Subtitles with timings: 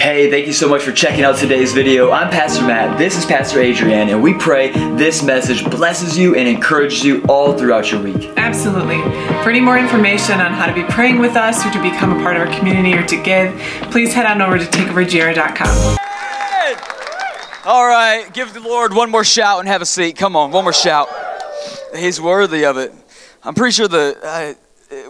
[0.00, 2.10] Hey, thank you so much for checking out today's video.
[2.10, 6.48] I'm Pastor Matt, this is Pastor Adrian, and we pray this message blesses you and
[6.48, 8.32] encourages you all throughout your week.
[8.38, 8.96] Absolutely.
[9.42, 12.22] For any more information on how to be praying with us or to become a
[12.22, 13.54] part of our community or to give,
[13.90, 15.98] please head on over to takeovergr.com.
[17.66, 20.16] All right, give the Lord one more shout and have a seat.
[20.16, 21.08] Come on, one more shout.
[21.94, 22.94] He's worthy of it.
[23.42, 24.18] I'm pretty sure the.
[24.22, 24.54] Uh,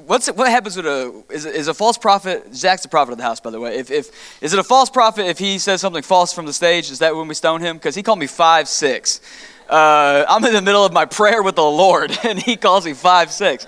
[0.07, 2.55] what's it, what happens with a is, is a false prophet?
[2.55, 3.77] Zach's the prophet of the house, by the way.
[3.77, 6.91] If, if is it a false prophet if he says something false from the stage?
[6.91, 7.77] Is that when we stone him?
[7.77, 9.21] Because he called me five six.
[9.69, 12.93] Uh, I'm in the middle of my prayer with the Lord, and he calls me
[12.93, 13.67] five six.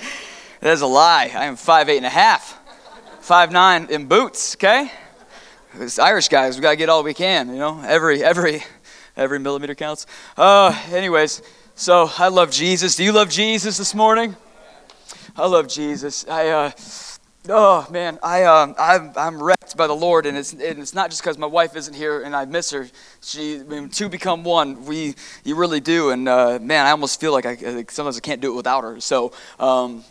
[0.60, 1.30] That's a lie.
[1.34, 2.58] I am five eight and a half,
[3.20, 4.54] five nine in boots.
[4.56, 4.90] Okay,
[5.78, 6.56] it's Irish guys.
[6.56, 7.48] We gotta get all we can.
[7.48, 8.62] You know, every every
[9.16, 10.06] every millimeter counts.
[10.36, 11.42] Uh, anyways,
[11.74, 12.96] so I love Jesus.
[12.96, 14.36] Do you love Jesus this morning?
[15.34, 16.26] I love Jesus.
[16.28, 16.70] I, uh,
[17.48, 21.08] oh man, I, um, I'm, I'm wrecked by the Lord, and it's, and it's not
[21.08, 22.88] just because my wife isn't here and I miss her.
[23.22, 24.84] She, I mean, two become one.
[24.84, 27.56] We, you really do, and uh, man, I almost feel like I,
[27.88, 29.00] sometimes I can't do it without her.
[29.00, 29.32] So.
[29.58, 30.04] Um,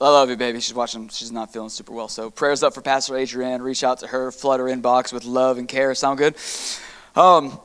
[0.00, 0.58] I love you, baby.
[0.58, 1.08] She's watching.
[1.10, 2.08] She's not feeling super well.
[2.08, 3.62] So prayers up for Pastor Adrienne.
[3.62, 4.32] Reach out to her.
[4.32, 5.94] Flood her inbox with love and care.
[5.94, 6.34] Sound good?
[7.14, 7.60] Um,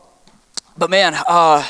[0.77, 1.67] but man, uh,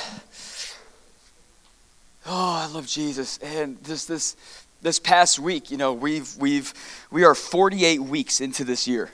[2.26, 4.36] oh, I love Jesus, and this this
[4.82, 6.74] this past week, you know, we've, we've,
[7.12, 9.10] we are 48 weeks into this year.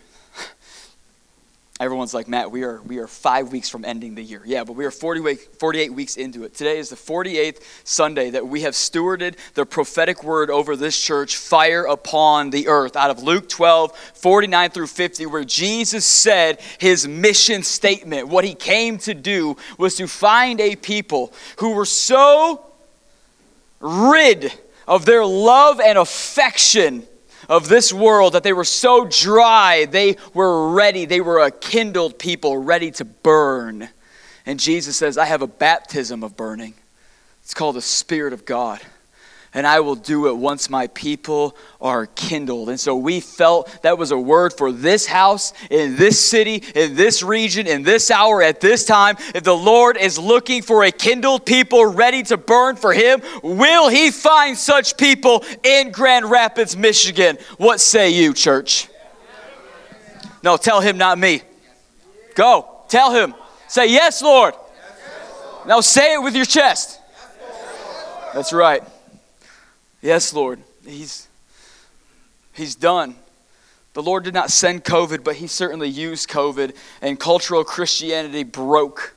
[1.80, 4.42] Everyone's like, Matt, we are, we are five weeks from ending the year.
[4.46, 6.54] Yeah, but we are 40 week, 48 weeks into it.
[6.54, 11.36] Today is the 48th Sunday that we have stewarded the prophetic word over this church,
[11.36, 17.08] fire upon the earth, out of Luke 12, 49 through 50, where Jesus said his
[17.08, 18.28] mission statement.
[18.28, 22.66] What he came to do was to find a people who were so
[23.80, 24.54] rid
[24.88, 27.08] of their love and affection
[27.50, 31.06] of this world that they were so dry, they were ready.
[31.06, 33.90] They were a kindled people ready to burn.
[34.46, 36.74] And Jesus says, I have a baptism of burning.
[37.42, 38.82] It's called the Spirit of God
[39.54, 42.70] and I will do it once my people are kindled.
[42.70, 46.96] And so we felt that was a word for this house, in this city, in
[46.96, 49.16] this region, in this hour, at this time.
[49.36, 53.90] If the Lord is looking for a kindled people ready to burn for Him, will
[53.90, 57.38] He find such people in Grand Rapids, Michigan?
[57.58, 58.88] What say you, church?
[60.44, 61.42] No, tell Him, not me.
[62.36, 63.36] Go, tell Him.
[63.68, 64.56] Say, Yes, Lord.
[65.66, 67.00] Now say it with your chest.
[68.34, 68.84] That's right.
[70.04, 70.60] Yes, Lord.
[70.86, 71.30] He's,
[72.52, 73.16] he's done.
[73.94, 79.16] The Lord did not send COVID, but He certainly used COVID, and cultural Christianity broke.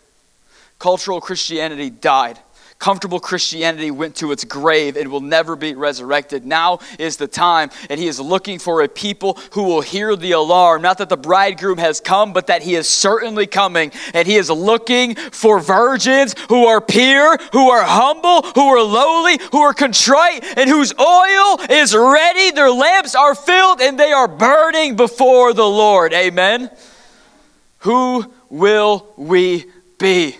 [0.78, 2.38] Cultural Christianity died.
[2.78, 6.44] Comfortable Christianity went to its grave and will never be resurrected.
[6.44, 10.32] Now is the time, and he is looking for a people who will hear the
[10.32, 10.82] alarm.
[10.82, 13.92] Not that the bridegroom has come, but that he is certainly coming.
[14.12, 19.38] And he is looking for virgins who are pure, who are humble, who are lowly,
[19.52, 22.50] who are contrite, and whose oil is ready.
[22.50, 26.12] Their lamps are filled, and they are burning before the Lord.
[26.12, 26.70] Amen.
[27.78, 29.64] Who will we
[29.98, 30.36] be?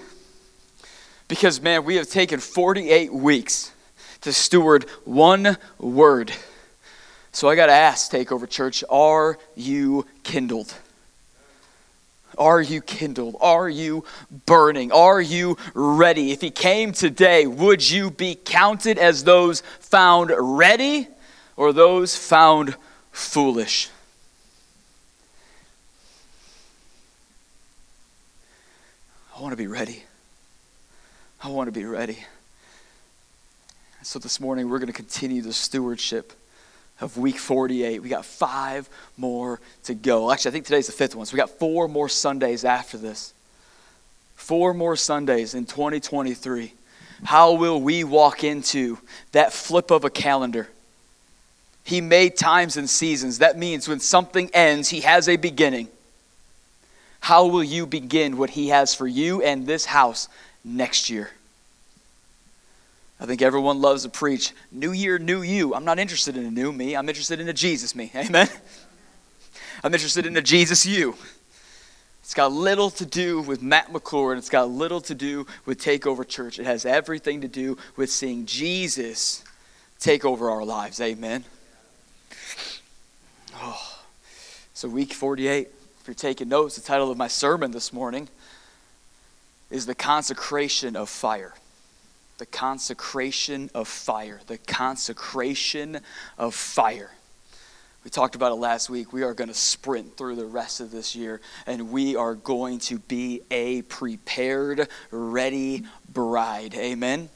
[1.29, 3.73] Because, man, we have taken 48 weeks
[4.21, 6.33] to steward one word.
[7.33, 10.75] So I got to ask, Takeover Church, are you kindled?
[12.39, 13.37] Are you kindled?
[13.41, 14.05] Are you
[14.47, 14.93] burning?
[14.93, 16.33] Are you ready?
[16.33, 21.09] If he came today, would you be counted as those found ready
[21.57, 22.77] or those found
[23.11, 23.91] foolish?
[29.37, 30.06] I want to be ready.
[31.43, 32.19] I want to be ready.
[34.03, 36.33] So this morning we're going to continue the stewardship
[37.01, 38.03] of week 48.
[38.03, 38.89] We got five
[39.19, 40.33] more to go.
[40.33, 41.27] Actually, I think today's the fifth one.
[41.27, 43.35] So we got four more Sundays after this.
[44.35, 46.73] Four more Sundays in 2023.
[47.25, 48.99] How will we walk into
[49.33, 50.69] that flip of a calendar?
[51.85, 53.39] He made times and seasons.
[53.39, 55.89] That means when something ends, he has a beginning.
[57.21, 60.29] How will you begin what he has for you and this house
[60.67, 61.31] next year.
[63.19, 65.75] I think everyone loves to preach, New Year, New You.
[65.75, 66.95] I'm not interested in a new me.
[66.95, 68.11] I'm interested in a Jesus me.
[68.15, 68.49] Amen?
[69.83, 71.15] I'm interested in a Jesus you.
[72.21, 75.81] It's got little to do with Matt McClure, and it's got little to do with
[75.81, 76.59] Takeover Church.
[76.59, 79.45] It has everything to do with seeing Jesus
[80.01, 81.01] take over our lives.
[81.01, 81.45] Amen?
[83.55, 84.03] Oh.
[84.75, 85.69] So, week 48,
[86.01, 88.29] if you're taking notes, the title of my sermon this morning
[89.71, 91.55] is the consecration of fire.
[92.39, 94.41] The consecration of fire.
[94.47, 96.01] The consecration
[96.39, 97.11] of fire.
[98.05, 99.13] We talked about it last week.
[99.13, 102.79] We are going to sprint through the rest of this year, and we are going
[102.81, 106.75] to be a prepared, ready bride.
[106.77, 107.29] Amen?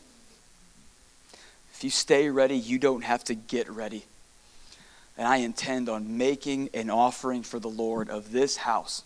[1.75, 4.05] If you stay ready, you don't have to get ready.
[5.19, 9.03] And I intend on making an offering for the Lord of this house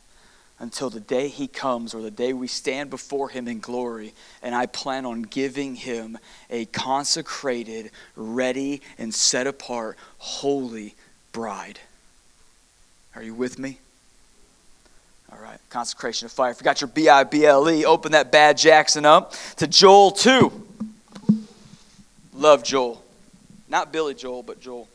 [0.59, 4.15] until the day he comes or the day we stand before him in glory.
[4.43, 6.19] And I plan on giving him
[6.51, 10.95] a consecrated, ready, and set apart, holy
[11.33, 11.81] bride.
[13.15, 13.79] Are you with me?
[15.33, 16.53] All right, consecration of fire.
[16.53, 19.67] If you got your B I B L E, open that bad Jackson up to
[19.67, 20.53] Joel 2.
[22.35, 23.03] Love Joel.
[23.69, 24.89] Not Billy Joel, but Joel.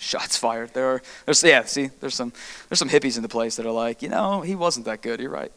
[0.00, 0.72] Shots fired.
[0.72, 2.32] There are, there's, yeah, see, there's some,
[2.70, 5.20] there's some hippies in the place that are like, you know, he wasn't that good.
[5.20, 5.52] You're right.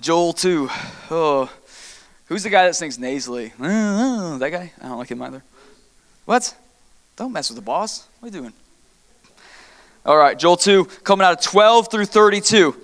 [0.00, 0.68] Joel 2.
[1.12, 1.48] Oh,
[2.26, 3.52] who's the guy that sings nasally?
[3.60, 4.72] That guy?
[4.82, 5.44] I don't like him either.
[6.24, 6.56] What?
[7.14, 8.08] Don't mess with the boss.
[8.18, 8.52] What are you doing?
[10.04, 12.76] All right, Joel 2, coming out of 12 through 32.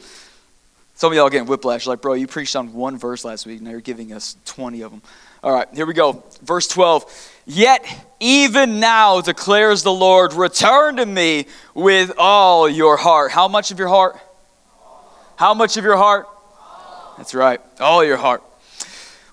[0.95, 3.71] Some of y'all getting whiplash, like, bro, you preached on one verse last week, now
[3.71, 5.03] you're giving us 20 of them.
[5.43, 6.23] All right, here we go.
[6.43, 7.33] Verse 12.
[7.47, 7.85] Yet
[8.21, 13.33] even now declares the Lord, return to me with all your heart.
[13.33, 14.19] How much of your heart?
[15.37, 16.27] How much of your heart?
[17.17, 18.43] That's right, all your heart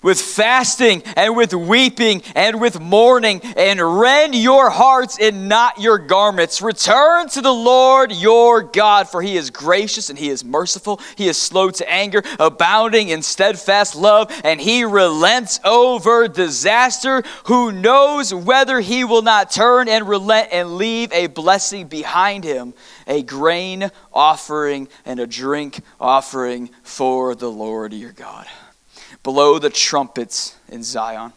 [0.02, 5.98] with fasting and with weeping and with mourning, and rend your hearts and not your
[5.98, 6.62] garments.
[6.62, 11.00] Return to the Lord your God, for he is gracious and he is merciful.
[11.16, 17.22] He is slow to anger, abounding in steadfast love, and he relents over disaster.
[17.44, 22.74] Who knows whether he will not turn and relent and leave a blessing behind him,
[23.06, 28.46] a grain offering and a drink offering for the Lord your God
[29.28, 31.34] blow the trumpets in Zion.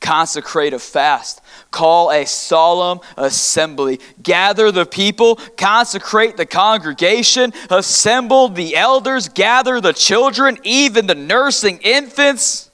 [0.00, 1.42] Consecrate a fast.
[1.70, 4.00] Call a solemn assembly.
[4.22, 5.36] Gather the people.
[5.58, 7.52] Consecrate the congregation.
[7.68, 9.28] Assemble the elders.
[9.28, 12.70] Gather the children, even the nursing infants.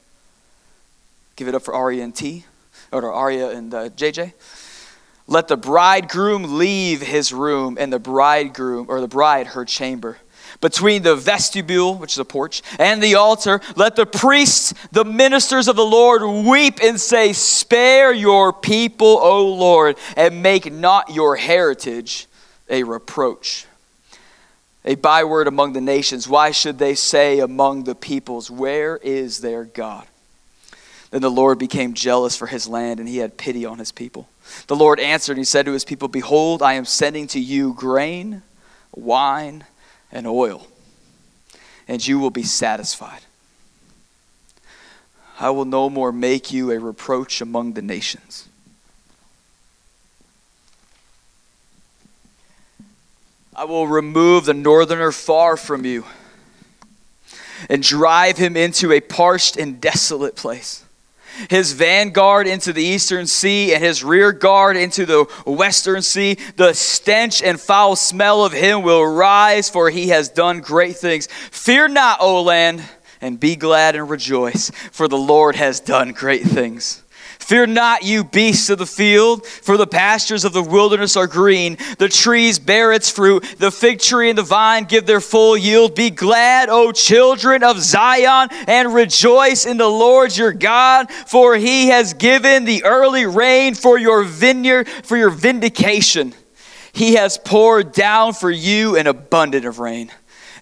[1.35, 2.45] Give it up for Aria and T,
[2.93, 4.35] or Aria and uh, JJ.
[5.27, 10.17] Let the bridegroom leave his room, and the bridegroom, or the bride, her chamber
[10.61, 15.69] between the vestibule, which is a porch, and the altar, let the priests, the ministers
[15.69, 21.37] of the Lord, weep and say, Spare your people, O Lord, and make not your
[21.37, 22.27] heritage
[22.69, 23.67] a reproach.
[24.85, 26.29] A byword among the nations.
[26.29, 30.07] Why should they say among the peoples, Where is their God?
[31.11, 34.29] Then the Lord became jealous for his land, and he had pity on his people.
[34.67, 37.75] The Lord answered, and he said to his people, Behold, I am sending to you
[37.75, 38.43] grain,
[38.95, 39.65] wine,
[40.11, 40.67] and oil,
[41.87, 43.21] and you will be satisfied.
[45.41, 48.49] I will no more make you a reproach among the nations.
[53.55, 56.05] I will remove the northerner far from you
[57.69, 60.85] and drive him into a parched and desolate place
[61.51, 66.37] his vanguard into the eastern sea and his rear guard into the western sea.
[66.57, 71.27] The stench and foul smell of him will rise, for he has done great things.
[71.27, 72.83] Fear not, O land,
[73.21, 77.03] and be glad and rejoice, for the Lord has done great things.
[77.49, 81.79] Fear not, you beasts of the field, for the pastures of the wilderness are green.
[81.97, 83.43] The trees bear its fruit.
[83.57, 85.95] The fig tree and the vine give their full yield.
[85.95, 91.87] Be glad, O children of Zion, and rejoice in the Lord your God, for he
[91.87, 96.35] has given the early rain for your vineyard, for your vindication.
[96.93, 100.11] He has poured down for you an abundance of rain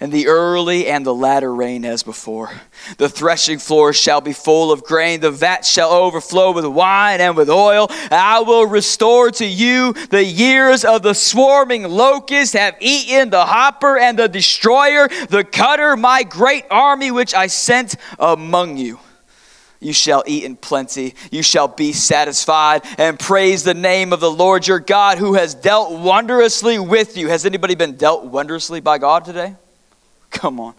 [0.01, 2.51] and the early and the latter rain as before.
[2.99, 7.37] The threshing floor shall be full of grain, the vat shall overflow with wine and
[7.37, 7.89] with oil.
[8.11, 13.99] I will restore to you the years of the swarming locust have eaten the hopper
[13.99, 18.99] and the destroyer, the cutter, my great army which I sent among you.
[19.81, 21.15] You shall eat in plenty.
[21.31, 25.55] You shall be satisfied and praise the name of the Lord your God who has
[25.55, 27.29] dealt wondrously with you.
[27.29, 29.55] Has anybody been dealt wondrously by God today?
[30.31, 30.75] Come on.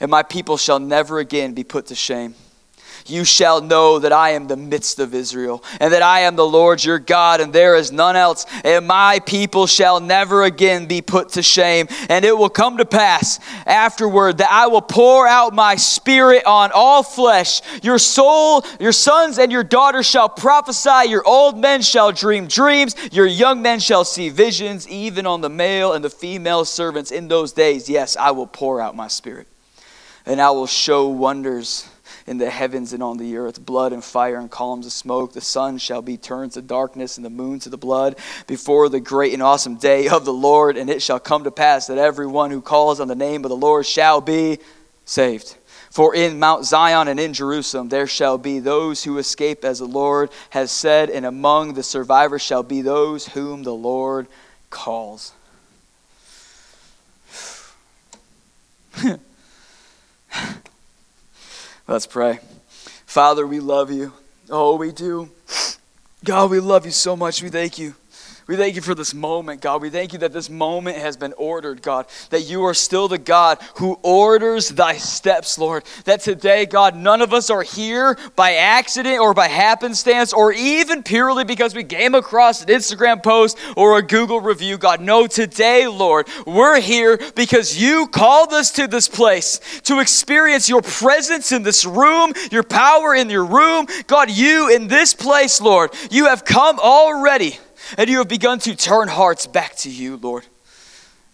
[0.00, 2.34] And my people shall never again be put to shame.
[3.08, 6.46] You shall know that I am the midst of Israel, and that I am the
[6.46, 8.46] Lord your God, and there is none else.
[8.64, 11.86] And my people shall never again be put to shame.
[12.08, 16.70] And it will come to pass afterward that I will pour out my spirit on
[16.74, 17.60] all flesh.
[17.82, 22.94] Your soul, your sons and your daughters shall prophesy, your old men shall dream dreams,
[23.12, 27.28] your young men shall see visions, even on the male and the female servants in
[27.28, 27.88] those days.
[27.88, 29.46] Yes, I will pour out my spirit,
[30.24, 31.88] and I will show wonders
[32.26, 35.32] in the heavens and on the earth, blood and fire and columns of smoke.
[35.32, 38.16] The sun shall be turned to darkness and the moon to the blood
[38.46, 40.76] before the great and awesome day of the Lord.
[40.76, 43.56] And it shall come to pass that everyone who calls on the name of the
[43.56, 44.58] Lord shall be
[45.04, 45.56] saved.
[45.90, 49.86] For in Mount Zion and in Jerusalem there shall be those who escape, as the
[49.86, 54.26] Lord has said, and among the survivors shall be those whom the Lord
[54.68, 55.32] calls.
[61.88, 62.40] Let's pray.
[63.06, 64.12] Father, we love you.
[64.50, 65.30] Oh, we do.
[66.24, 67.42] God, we love you so much.
[67.42, 67.94] We thank you.
[68.48, 69.82] We thank you for this moment, God.
[69.82, 72.06] We thank you that this moment has been ordered, God.
[72.30, 75.82] That you are still the God who orders thy steps, Lord.
[76.04, 81.02] That today, God, none of us are here by accident or by happenstance or even
[81.02, 85.00] purely because we came across an Instagram post or a Google review, God.
[85.00, 90.82] No, today, Lord, we're here because you called us to this place to experience your
[90.82, 93.88] presence in this room, your power in your room.
[94.06, 97.58] God, you in this place, Lord, you have come already
[97.96, 100.44] and you have begun to turn hearts back to you, Lord.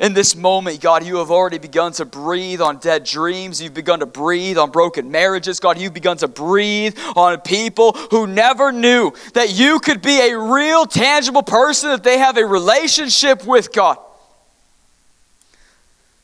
[0.01, 3.63] In this moment, God, you have already begun to breathe on dead dreams.
[3.63, 5.61] You've begun to breathe on broken marriages.
[5.61, 10.37] God, you've begun to breathe on people who never knew that you could be a
[10.37, 13.97] real, tangible person, that they have a relationship with God.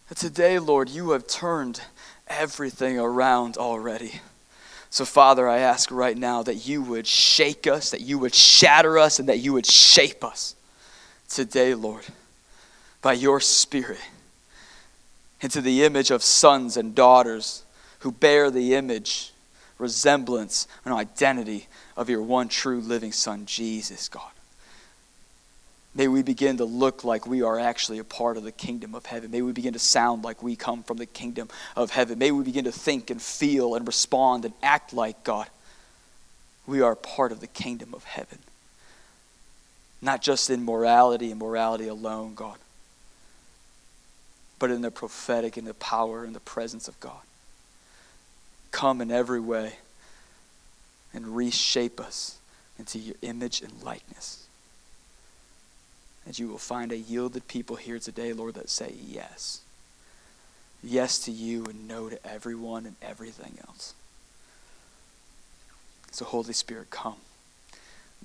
[0.08, 1.80] But today, Lord, you have turned
[2.26, 4.20] everything around already.
[4.90, 8.98] So, Father, I ask right now that you would shake us, that you would shatter
[8.98, 10.54] us, and that you would shape us
[11.28, 12.06] today, Lord,
[13.02, 14.00] by your Spirit
[15.40, 17.64] into the image of sons and daughters
[18.00, 19.32] who bear the image,
[19.78, 24.30] resemblance, and identity of your one true living Son, Jesus, God.
[25.98, 29.04] May we begin to look like we are actually a part of the kingdom of
[29.04, 29.32] heaven.
[29.32, 32.20] May we begin to sound like we come from the kingdom of heaven.
[32.20, 35.48] May we begin to think and feel and respond and act like God.
[36.68, 38.38] We are part of the kingdom of heaven.
[40.00, 42.58] Not just in morality and morality alone, God,
[44.60, 47.22] but in the prophetic and the power and the presence of God.
[48.70, 49.78] Come in every way
[51.12, 52.38] and reshape us
[52.78, 54.47] into your image and likeness
[56.28, 59.62] that you will find a yielded people here today, Lord, that say yes.
[60.82, 63.94] Yes to you and no to everyone and everything else.
[66.10, 67.16] So, Holy Spirit, come.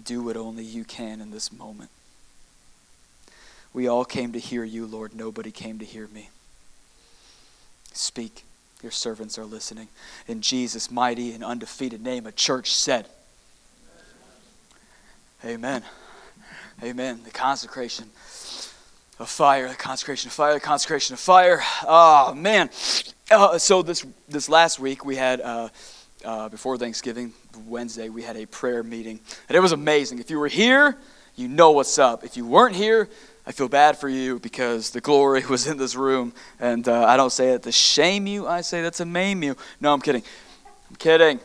[0.04, 1.92] Do what only you can in this moment.
[3.74, 5.16] We all came to hear you, Lord.
[5.16, 6.30] Nobody came to hear me.
[7.94, 8.44] Speak.
[8.82, 9.88] Your servants are listening.
[10.28, 13.08] In Jesus' mighty and undefeated name, a church said,
[15.46, 15.56] Amen.
[15.56, 15.84] Amen.
[16.84, 18.10] The consecration
[19.18, 21.62] of fire, the consecration of fire, the consecration of fire.
[21.88, 22.70] Oh, man.
[23.32, 25.70] Uh, so this, this last week we had, uh,
[26.25, 27.32] uh, before Thanksgiving,
[27.66, 29.22] Wednesday, we had a prayer meeting.
[29.48, 30.20] And it was amazing.
[30.20, 30.98] If you were here,
[31.38, 32.25] you know what's up.
[32.25, 33.08] If you weren't here,
[33.48, 36.34] I feel bad for you because the glory was in this room.
[36.60, 39.56] And uh, I don't say that to shame you, I say that to maim you.
[39.80, 40.24] No, I'm kidding.
[40.90, 41.40] I'm kidding.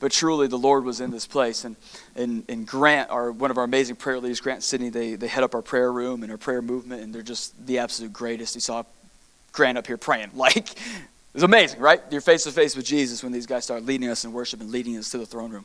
[0.00, 1.64] But truly, the Lord was in this place.
[1.64, 1.76] And,
[2.16, 5.44] and, and Grant, our, one of our amazing prayer leaders, Grant Sydney, they, they head
[5.44, 8.54] up our prayer room and our prayer movement, and they're just the absolute greatest.
[8.54, 8.84] You saw
[9.52, 10.30] Grant up here praying.
[10.36, 10.76] Like,
[11.34, 12.02] it's amazing, right?
[12.10, 14.70] You're face to face with Jesus when these guys start leading us in worship and
[14.70, 15.64] leading us to the throne room.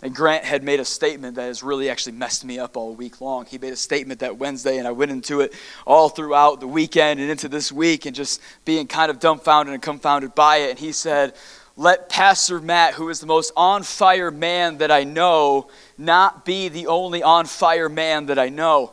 [0.00, 3.20] And Grant had made a statement that has really actually messed me up all week
[3.20, 3.44] long.
[3.46, 5.52] He made a statement that Wednesday, and I went into it
[5.86, 9.82] all throughout the weekend and into this week, and just being kind of dumbfounded and
[9.82, 10.70] confounded by it.
[10.70, 11.34] And he said,
[11.76, 16.68] let Pastor Matt, who is the most on fire man that I know, not be
[16.68, 18.92] the only on fire man that I know.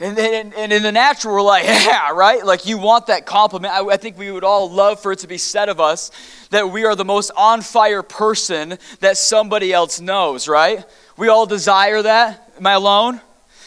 [0.00, 2.44] And, and, and in the natural, we're like, yeah, right?
[2.44, 3.72] Like you want that compliment.
[3.72, 6.10] I, I think we would all love for it to be said of us
[6.50, 10.84] that we are the most on fire person that somebody else knows, right?
[11.16, 12.52] We all desire that.
[12.56, 13.20] Am I alone?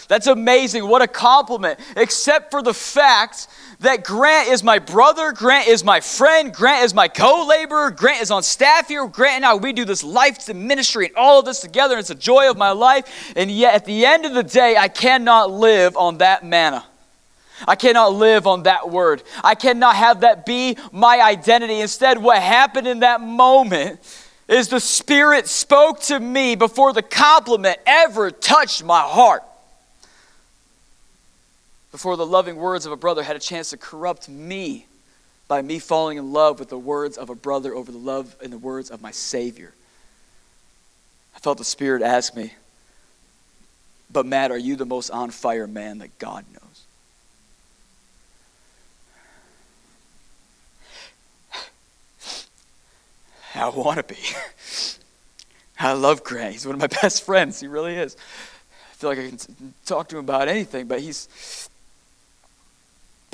[0.07, 0.87] That's amazing.
[0.87, 1.79] What a compliment.
[1.95, 3.47] Except for the fact
[3.79, 8.21] that Grant is my brother, Grant is my friend, Grant is my co laborer, Grant
[8.21, 9.07] is on staff here.
[9.07, 11.95] Grant and I, we do this life to ministry and all of this together.
[11.95, 13.33] And it's a joy of my life.
[13.35, 16.85] And yet, at the end of the day, I cannot live on that manna.
[17.67, 19.23] I cannot live on that word.
[19.43, 21.79] I cannot have that be my identity.
[21.79, 23.99] Instead, what happened in that moment
[24.47, 29.43] is the Spirit spoke to me before the compliment ever touched my heart
[31.95, 34.85] before the loving words of a brother had a chance to corrupt me
[35.47, 38.51] by me falling in love with the words of a brother over the love and
[38.51, 39.71] the words of my Savior.
[41.33, 42.51] I felt the Spirit ask me,
[44.11, 46.83] But Matt, are you the most on fire man that God knows?
[53.55, 54.19] I want to be.
[55.79, 56.51] I love Grant.
[56.51, 57.61] He's one of my best friends.
[57.61, 58.17] He really is.
[58.91, 59.39] I feel like I can
[59.85, 61.69] talk to him about anything, but he's.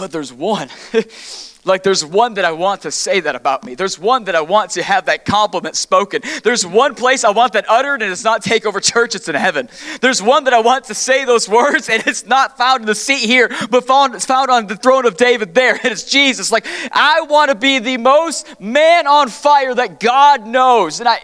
[0.01, 0.67] But there's one.
[1.63, 3.75] like, there's one that I want to say that about me.
[3.75, 6.23] There's one that I want to have that compliment spoken.
[6.43, 9.69] There's one place I want that uttered, and it's not Takeover Church, it's in heaven.
[10.01, 12.95] There's one that I want to say those words, and it's not found in the
[12.95, 16.51] seat here, but found, it's found on the throne of David there, and it's Jesus.
[16.51, 20.99] Like, I want to be the most man on fire that God knows.
[20.99, 21.19] And I.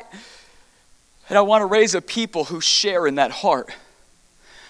[1.30, 3.74] And I want to raise a people who share in that heart.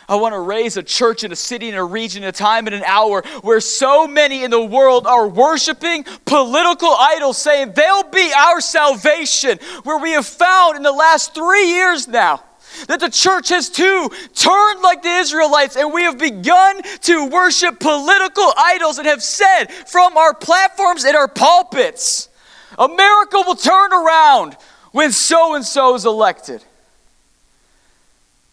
[0.09, 2.65] I want to raise a church in a city, in a region, in a time,
[2.67, 8.03] in an hour where so many in the world are worshiping political idols, saying they'll
[8.03, 9.59] be our salvation.
[9.83, 12.41] Where we have found in the last three years now
[12.87, 17.79] that the church has too turned like the Israelites, and we have begun to worship
[17.79, 22.29] political idols and have said from our platforms and our pulpits,
[22.77, 24.55] America will turn around
[24.91, 26.63] when so and so is elected.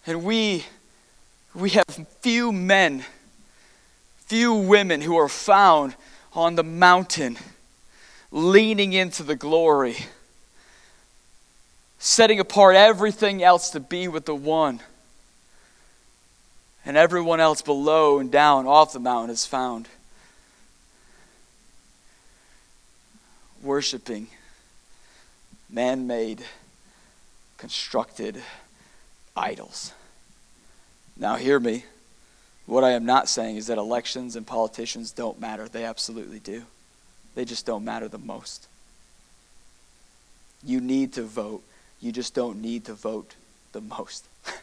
[0.06, 0.64] And we
[1.54, 1.84] we have
[2.20, 3.04] few men,
[4.26, 5.94] few women who are found
[6.32, 7.38] on the mountain,
[8.32, 9.96] leaning into the glory,
[11.99, 14.80] setting apart everything else to be with the one.
[16.87, 19.88] And everyone else below and down off the mountain is found.
[23.62, 24.28] Worshipping
[25.70, 26.44] man made,
[27.56, 28.40] constructed
[29.37, 29.92] idols.
[31.16, 31.85] Now, hear me.
[32.66, 35.68] What I am not saying is that elections and politicians don't matter.
[35.68, 36.64] They absolutely do.
[37.35, 38.68] They just don't matter the most.
[40.64, 41.62] You need to vote.
[42.00, 43.35] You just don't need to vote
[43.73, 44.26] the most.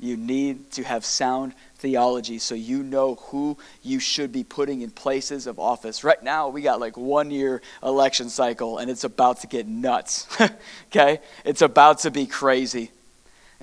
[0.00, 4.90] you need to have sound theology so you know who you should be putting in
[4.90, 6.04] places of office.
[6.04, 10.28] Right now, we got like one year election cycle and it's about to get nuts.
[10.88, 11.20] okay?
[11.44, 12.90] It's about to be crazy.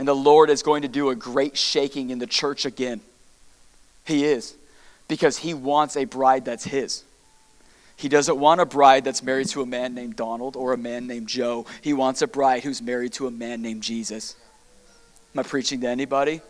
[0.02, 3.02] And the Lord is going to do a great shaking in the church again.
[4.04, 4.56] He is.
[5.08, 7.04] Because he wants a bride that's his.
[7.98, 11.06] He doesn't want a bride that's married to a man named Donald or a man
[11.06, 11.68] named Joe.
[11.82, 14.36] He wants a bride who's married to a man named Jesus.
[15.36, 16.42] Am I preaching to anybody?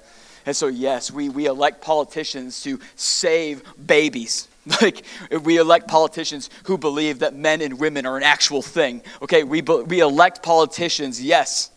[0.46, 4.48] And so, yes, we, we elect politicians to save babies.
[4.82, 5.04] Like,
[5.44, 9.02] we elect politicians who believe that men and women are an actual thing.
[9.22, 11.72] Okay, we, we elect politicians, yes,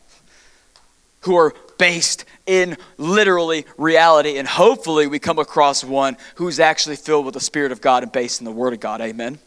[1.23, 4.39] who are based in literally reality.
[4.39, 8.13] And hopefully, we come across one who's actually filled with the Spirit of God and
[8.13, 9.01] based in the Word of God.
[9.01, 9.39] Amen.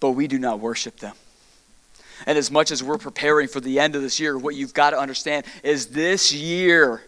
[0.00, 1.14] But we do not worship them.
[2.26, 4.90] And as much as we're preparing for the end of this year, what you've got
[4.90, 7.02] to understand is this year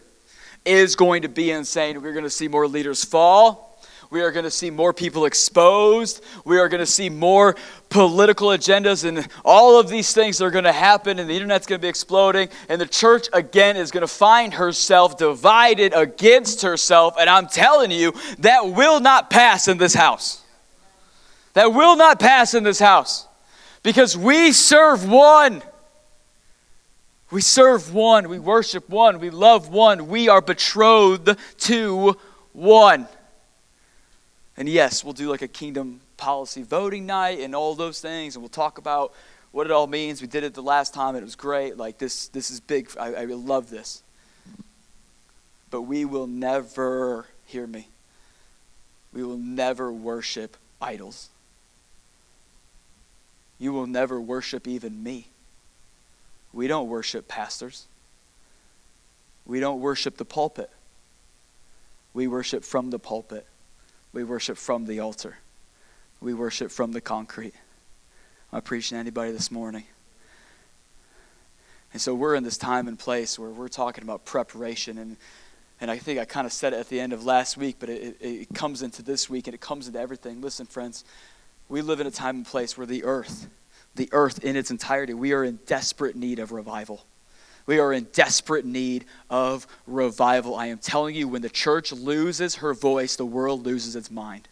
[0.65, 2.01] is going to be insane.
[2.01, 3.74] We're going to see more leaders fall.
[4.09, 6.23] We are going to see more people exposed.
[6.45, 7.55] We are going to see more
[7.89, 11.79] political agendas, and all of these things are going to happen, and the internet's going
[11.79, 12.49] to be exploding.
[12.69, 17.15] And the church, again, is going to find herself divided against herself.
[17.19, 20.43] And I'm telling you, that will not pass in this house.
[21.53, 23.27] That will not pass in this house
[23.81, 25.61] because we serve one.
[27.31, 28.29] We serve one.
[28.29, 29.19] We worship one.
[29.19, 30.07] We love one.
[30.07, 32.17] We are betrothed to
[32.51, 33.07] one.
[34.57, 38.41] And yes, we'll do like a kingdom policy voting night and all those things, and
[38.41, 39.13] we'll talk about
[39.51, 40.21] what it all means.
[40.21, 41.77] We did it the last time, and it was great.
[41.77, 42.89] Like this, this is big.
[42.99, 44.01] I, I love this.
[45.69, 47.89] But we will never, hear me,
[49.13, 51.29] we will never worship idols.
[53.59, 55.27] You will never worship even me.
[56.53, 57.87] We don't worship pastors.
[59.45, 60.69] We don't worship the pulpit.
[62.13, 63.45] We worship from the pulpit.
[64.15, 65.39] We worship from the altar.
[66.21, 67.53] We worship from the concrete.
[68.53, 69.83] Am I preaching to anybody this morning?
[71.91, 74.97] And so we're in this time and place where we're talking about preparation.
[74.99, 75.17] And,
[75.81, 77.89] and I think I kind of said it at the end of last week, but
[77.89, 80.39] it, it, it comes into this week and it comes into everything.
[80.39, 81.03] Listen, friends,
[81.67, 83.49] we live in a time and place where the earth,
[83.95, 87.03] the earth in its entirety, we are in desperate need of revival.
[87.65, 90.55] We are in desperate need of revival.
[90.55, 94.47] I am telling you, when the church loses her voice, the world loses its mind.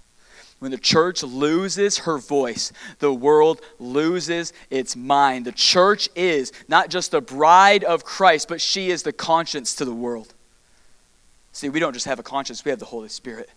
[0.60, 5.46] When the church loses her voice, the world loses its mind.
[5.46, 9.86] The church is not just the bride of Christ, but she is the conscience to
[9.86, 10.34] the world.
[11.52, 13.50] See, we don't just have a conscience, we have the Holy Spirit.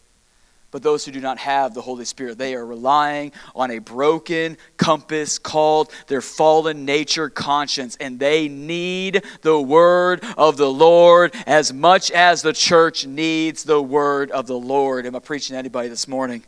[0.70, 4.58] But those who do not have the Holy Spirit, they are relying on a broken
[4.76, 7.96] compass called their fallen nature conscience.
[8.00, 13.80] And they need the word of the Lord as much as the church needs the
[13.80, 15.06] word of the Lord.
[15.06, 16.42] Am I preaching to anybody this morning?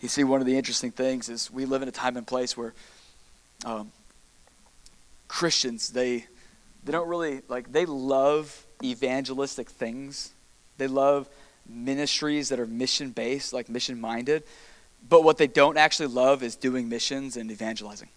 [0.00, 2.56] You see, one of the interesting things is we live in a time and place
[2.56, 2.74] where
[3.64, 3.90] um,
[5.28, 6.26] Christians, they
[6.84, 10.32] they don't really like they love evangelistic things.
[10.76, 11.28] They love
[11.66, 14.44] ministries that are mission based, like mission minded.
[15.08, 18.08] But what they don't actually love is doing missions and evangelizing.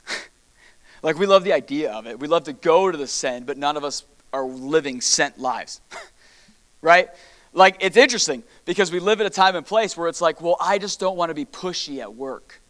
[1.03, 2.19] like we love the idea of it.
[2.19, 5.81] We love to go to the send, but none of us are living sent lives.
[6.81, 7.09] right?
[7.53, 10.57] Like it's interesting because we live at a time and place where it's like, well,
[10.61, 12.61] I just don't want to be pushy at work.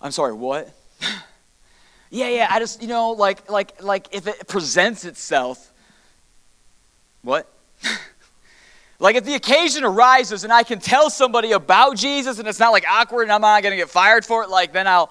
[0.00, 0.72] I'm sorry, what?
[2.10, 5.72] yeah, yeah, I just, you know, like like like if it presents itself,
[7.22, 7.50] what?
[8.98, 12.70] like if the occasion arises and I can tell somebody about Jesus and it's not
[12.70, 15.10] like awkward and I'm not going to get fired for it, like then I'll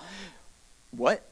[0.92, 1.24] what?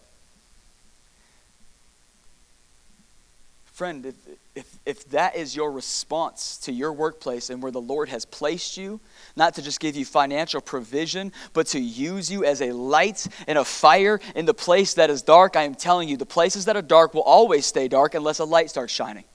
[3.65, 4.15] Friend, if,
[4.55, 8.77] if, if that is your response to your workplace and where the Lord has placed
[8.77, 9.01] you,
[9.35, 13.57] not to just give you financial provision, but to use you as a light and
[13.57, 16.77] a fire in the place that is dark, I am telling you, the places that
[16.77, 19.25] are dark will always stay dark unless a light starts shining.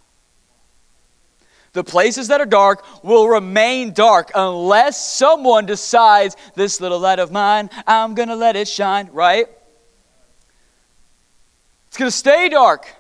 [1.72, 7.30] The places that are dark will remain dark unless someone decides, this little light of
[7.30, 9.46] mine, I'm going to let it shine, right?
[11.88, 12.96] It's going to stay dark.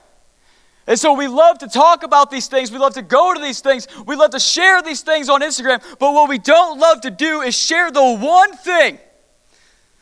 [0.86, 2.72] And so we love to talk about these things.
[2.72, 3.86] We love to go to these things.
[4.06, 5.82] We love to share these things on Instagram.
[5.98, 8.98] But what we don't love to do is share the one thing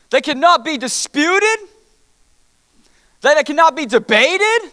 [0.09, 1.69] that cannot be disputed,
[3.21, 4.71] that cannot be debated,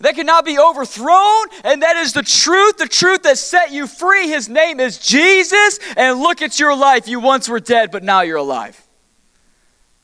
[0.00, 4.28] that cannot be overthrown, and that is the truth, the truth that set you free.
[4.28, 5.78] His name is Jesus.
[5.96, 7.06] And look at your life.
[7.06, 8.80] You once were dead, but now you're alive.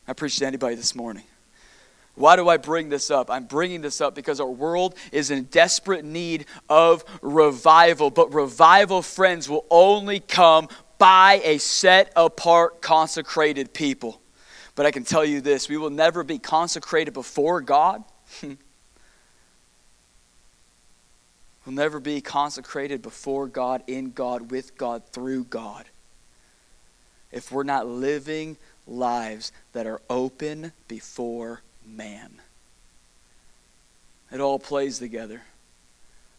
[0.07, 1.25] I preached to anybody this morning.
[2.15, 3.31] Why do I bring this up?
[3.31, 8.11] I'm bringing this up because our world is in desperate need of revival.
[8.11, 14.21] But revival, friends, will only come by a set apart, consecrated people.
[14.75, 18.05] But I can tell you this we will never be consecrated before God.
[21.67, 25.85] we'll never be consecrated before God, in God, with God, through God.
[27.33, 32.31] If we're not living lives that are open before man.
[34.33, 35.43] It all plays together.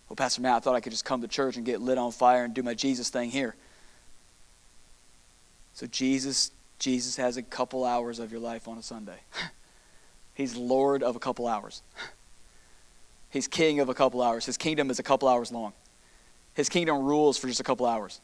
[0.10, 2.12] Well, Pastor Matt, I thought I could just come to church and get lit on
[2.12, 3.56] fire and do my Jesus thing here.
[5.74, 9.20] So Jesus, Jesus has a couple hours of your life on a Sunday.
[10.34, 11.82] He's Lord of a couple hours.
[13.30, 14.46] He's king of a couple hours.
[14.46, 15.74] His kingdom is a couple hours long.
[16.54, 18.22] His kingdom rules for just a couple hours.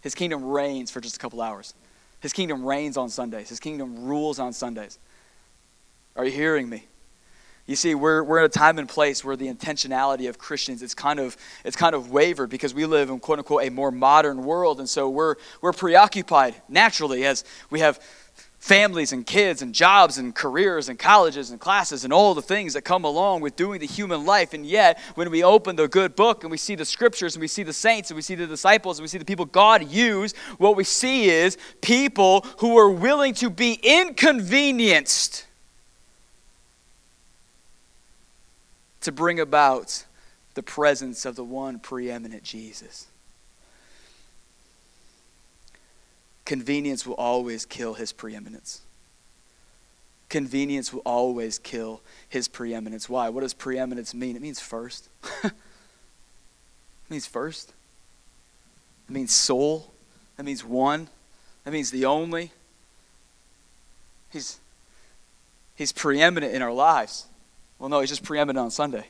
[0.00, 1.74] His kingdom reigns for just a couple hours.
[2.20, 3.48] His kingdom reigns on Sundays.
[3.48, 4.98] His kingdom rules on Sundays.
[6.16, 6.84] Are you hearing me?
[7.66, 10.92] You see, we're, we're in a time and place where the intentionality of Christians it's
[10.94, 14.42] kind of it's kind of wavered because we live in quote unquote a more modern
[14.42, 18.00] world, and so we're we're preoccupied naturally as we have
[18.60, 22.74] families and kids and jobs and careers and colleges and classes and all the things
[22.74, 24.52] that come along with doing the human life.
[24.52, 27.48] And yet, when we open the good book and we see the scriptures and we
[27.48, 30.36] see the saints and we see the disciples and we see the people God used,
[30.58, 35.46] what we see is people who are willing to be inconvenienced
[39.00, 40.04] to bring about
[40.52, 43.06] the presence of the one preeminent Jesus.
[46.44, 48.82] Convenience will always kill his preeminence.
[50.28, 53.08] Convenience will always kill his preeminence.
[53.08, 53.28] Why?
[53.28, 54.36] What does preeminence mean?
[54.36, 55.08] It means first.
[55.44, 55.52] it
[57.08, 57.72] means first.
[59.08, 59.92] It means sole.
[60.38, 61.08] It means one.
[61.64, 62.52] That means the only.
[64.30, 64.60] He's,
[65.74, 67.26] he's preeminent in our lives.
[67.78, 69.06] Well, no, he's just preeminent on Sunday.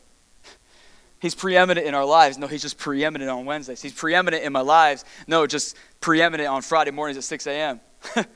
[1.20, 2.38] He's preeminent in our lives.
[2.38, 3.82] No, he's just preeminent on Wednesdays.
[3.82, 5.04] He's preeminent in my lives.
[5.26, 7.80] No, just preeminent on Friday mornings at 6 a.m.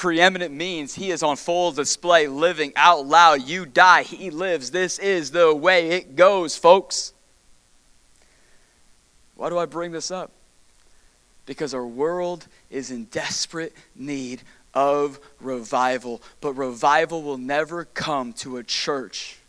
[0.00, 3.42] preeminent means he is on full display, living out loud.
[3.42, 4.70] You die, he lives.
[4.70, 7.12] This is the way it goes, folks.
[9.34, 10.32] Why do I bring this up?
[11.44, 14.40] Because our world is in desperate need
[14.72, 16.22] of revival.
[16.40, 19.39] But revival will never come to a church.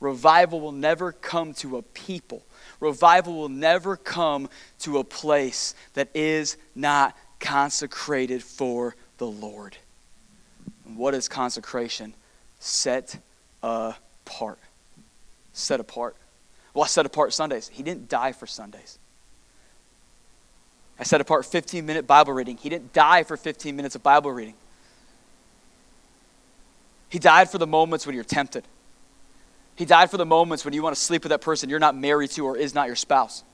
[0.00, 2.42] Revival will never come to a people.
[2.80, 4.48] Revival will never come
[4.80, 9.76] to a place that is not consecrated for the Lord.
[10.86, 12.14] And what is consecration?
[12.58, 13.18] Set
[13.62, 14.58] apart.
[15.52, 16.16] Set apart.
[16.72, 17.68] Well, I set apart Sundays.
[17.68, 18.98] He didn't die for Sundays.
[20.98, 22.56] I set apart 15 minute Bible reading.
[22.56, 24.54] He didn't die for 15 minutes of Bible reading.
[27.08, 28.64] He died for the moments when you're tempted.
[29.80, 31.96] He died for the moments when you want to sleep with that person you're not
[31.96, 33.44] married to or is not your spouse.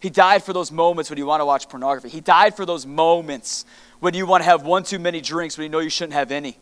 [0.00, 2.08] He died for those moments when you want to watch pornography.
[2.08, 3.64] He died for those moments
[4.00, 6.32] when you want to have one too many drinks when you know you shouldn't have
[6.32, 6.58] any.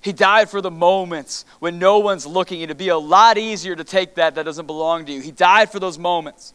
[0.00, 2.62] He died for the moments when no one's looking.
[2.62, 5.20] It'd be a lot easier to take that that doesn't belong to you.
[5.20, 6.54] He died for those moments.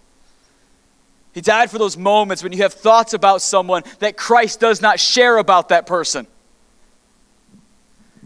[1.33, 4.99] He died for those moments when you have thoughts about someone that Christ does not
[4.99, 6.25] share about that person.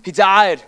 [0.06, 0.63] He died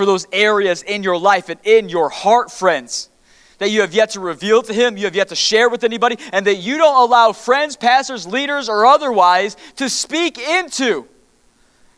[0.00, 3.10] for those areas in your life and in your heart, friends,
[3.58, 6.16] that you have yet to reveal to Him, you have yet to share with anybody,
[6.32, 11.06] and that you don't allow friends, pastors, leaders, or otherwise to speak into.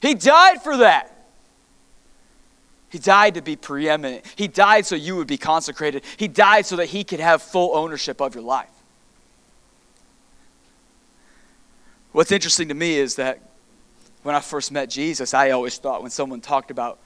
[0.00, 1.28] He died for that.
[2.88, 4.24] He died to be preeminent.
[4.34, 6.02] He died so you would be consecrated.
[6.16, 8.66] He died so that He could have full ownership of your life.
[12.10, 13.38] What's interesting to me is that
[14.24, 16.98] when I first met Jesus, I always thought when someone talked about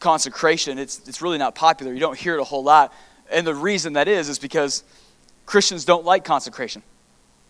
[0.00, 1.92] consecration, it's, it's really not popular.
[1.92, 2.92] You don't hear it a whole lot.
[3.30, 4.84] And the reason that is, is because
[5.46, 6.82] Christians don't like consecration.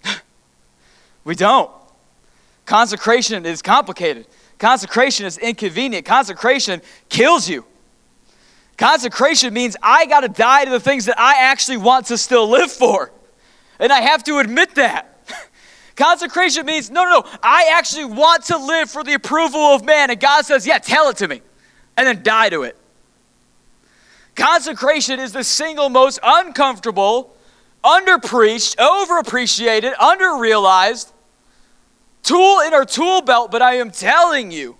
[1.25, 1.71] we don't.
[2.65, 4.27] Consecration is complicated.
[4.59, 6.05] Consecration is inconvenient.
[6.07, 7.65] Consecration kills you.
[8.77, 12.49] Consecration means I got to die to the things that I actually want to still
[12.49, 13.11] live for.
[13.79, 15.29] And I have to admit that.
[15.97, 17.31] Consecration means no, no, no.
[17.43, 20.11] I actually want to live for the approval of man.
[20.11, 21.41] And God says, yeah, tell it to me.
[21.97, 22.77] And then die to it.
[24.35, 27.35] Consecration is the single most uncomfortable,
[27.83, 31.11] underpreached, overappreciated, underrealized
[32.23, 34.77] tool in our tool belt, but I am telling you,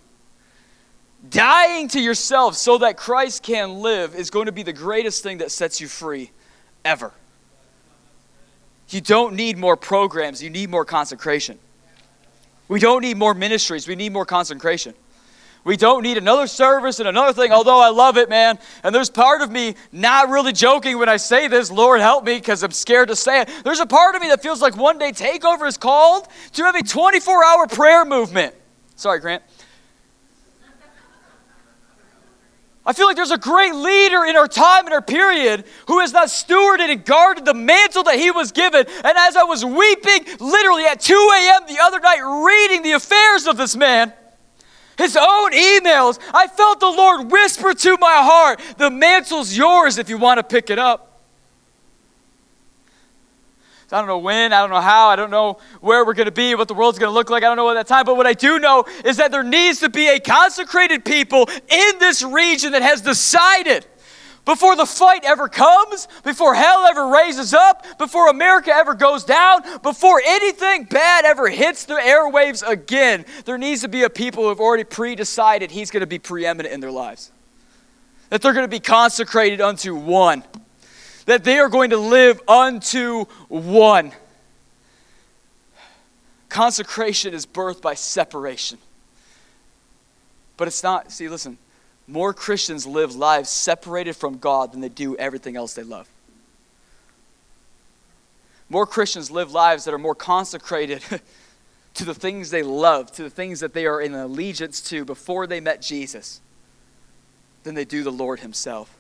[1.31, 5.39] dying to yourself so that Christ can live is going to be the greatest thing
[5.39, 6.31] that sets you free
[6.85, 7.13] ever.
[8.91, 11.59] You don't need more programs, you need more consecration.
[12.69, 14.95] We don't need more ministries, we need more consecration.
[15.67, 18.57] We don't need another service and another thing, although I love it, man.
[18.85, 22.37] And there's part of me not really joking when I say this, Lord help me,
[22.37, 23.51] because I'm scared to say it.
[23.65, 26.77] There's a part of me that feels like one day takeover is called to have
[26.77, 28.55] a 24 hour prayer movement.
[28.95, 29.43] Sorry, Grant.
[32.87, 36.13] I feel like there's a great leader in our time and our period who has
[36.13, 38.87] not stewarded and guarded the mantle that he was given.
[38.87, 41.63] And as I was weeping literally at 2 a.m.
[41.67, 44.13] the other night, reading the affairs of this man,
[44.99, 46.19] his own emails.
[46.33, 50.43] I felt the Lord whisper to my heart, The mantle's yours if you want to
[50.43, 51.07] pick it up.
[53.93, 56.33] I don't know when, I don't know how, I don't know where we're going to
[56.33, 58.05] be, what the world's going to look like, I don't know at that time.
[58.05, 61.99] But what I do know is that there needs to be a consecrated people in
[62.01, 63.87] this region that has decided
[64.47, 69.61] before the fight ever comes, before hell ever raises up, before America ever goes down,
[69.83, 74.49] before anything bad ever hits the airwaves again, there needs to be a people who
[74.49, 77.33] have already pre decided He's going to be preeminent in their lives.
[78.31, 80.45] That they're going to be consecrated unto one.
[81.27, 84.13] That they are going to live unto one.
[86.49, 88.79] Consecration is birthed by separation.
[90.57, 91.59] But it's not, see, listen,
[92.09, 96.09] more Christians live lives separated from God than they do everything else they love.
[98.69, 101.03] More Christians live lives that are more consecrated
[101.95, 105.47] to the things they love, to the things that they are in allegiance to before
[105.47, 106.41] they met Jesus,
[107.63, 108.97] than they do the Lord Himself.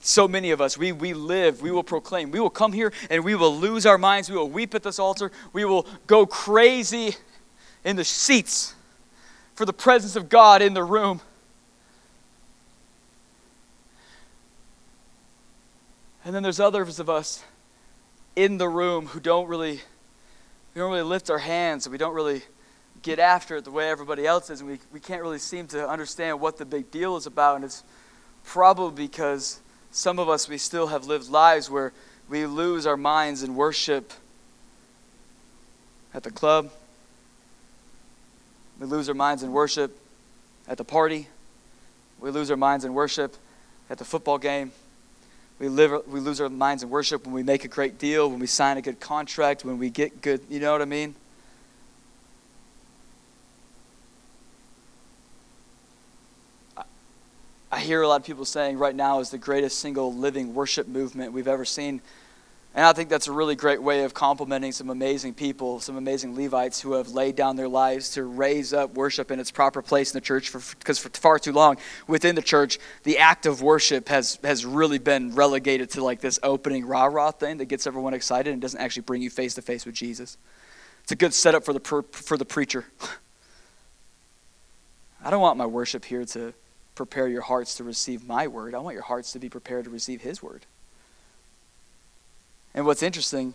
[0.00, 3.24] So many of us, we, we live, we will proclaim, we will come here and
[3.24, 7.16] we will lose our minds, we will weep at this altar, we will go crazy
[7.84, 8.74] in the seats
[9.54, 11.20] for the presence of God in the room.
[16.26, 17.44] And then there's others of us
[18.34, 19.80] in the room who don't really
[20.74, 22.42] we don't really lift our hands and we don't really
[23.02, 24.60] get after it the way everybody else is.
[24.60, 27.54] And we, we can't really seem to understand what the big deal is about.
[27.54, 27.84] And it's
[28.42, 29.60] probably because
[29.92, 31.92] some of us we still have lived lives where
[32.28, 34.12] we lose our minds in worship
[36.12, 36.72] at the club.
[38.80, 39.96] We lose our minds in worship
[40.66, 41.28] at the party.
[42.18, 43.36] We lose our minds in worship
[43.88, 44.72] at the football game
[45.58, 48.38] we, live, we lose our minds in worship when we make a great deal, when
[48.38, 51.14] we sign a good contract, when we get good, you know what I mean?
[57.72, 60.88] I hear a lot of people saying right now is the greatest single living worship
[60.88, 62.00] movement we've ever seen.
[62.76, 66.36] And I think that's a really great way of complimenting some amazing people, some amazing
[66.36, 70.12] Levites who have laid down their lives to raise up worship in its proper place
[70.12, 70.52] in the church.
[70.52, 74.66] Because for, for far too long within the church, the act of worship has, has
[74.66, 78.60] really been relegated to like this opening rah rah thing that gets everyone excited and
[78.60, 80.36] doesn't actually bring you face to face with Jesus.
[81.02, 82.84] It's a good setup for the, for the preacher.
[85.24, 86.52] I don't want my worship here to
[86.94, 88.74] prepare your hearts to receive my word.
[88.74, 90.66] I want your hearts to be prepared to receive his word.
[92.76, 93.54] And what's interesting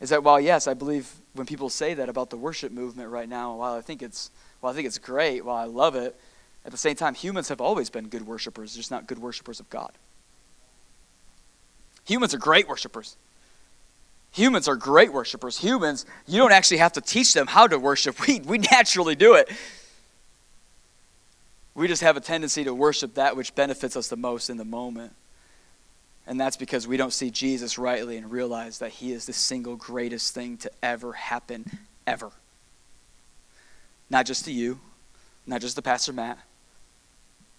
[0.00, 3.28] is that while yes, I believe when people say that about the worship movement right
[3.28, 6.14] now, while I think it's while I think it's great, while I love it,
[6.64, 9.70] At the same time, humans have always been good worshipers, just not good worshipers of
[9.70, 9.92] God.
[12.04, 13.16] Humans are great worshipers.
[14.32, 15.58] Humans are great worshipers.
[15.58, 18.16] Humans, you don't actually have to teach them how to worship.
[18.26, 19.50] We, we naturally do it.
[21.74, 24.64] We just have a tendency to worship that which benefits us the most in the
[24.64, 25.14] moment.
[26.28, 29.76] And that's because we don't see Jesus rightly and realize that he is the single
[29.76, 32.30] greatest thing to ever happen, ever.
[34.10, 34.78] Not just to you,
[35.46, 36.38] not just to Pastor Matt,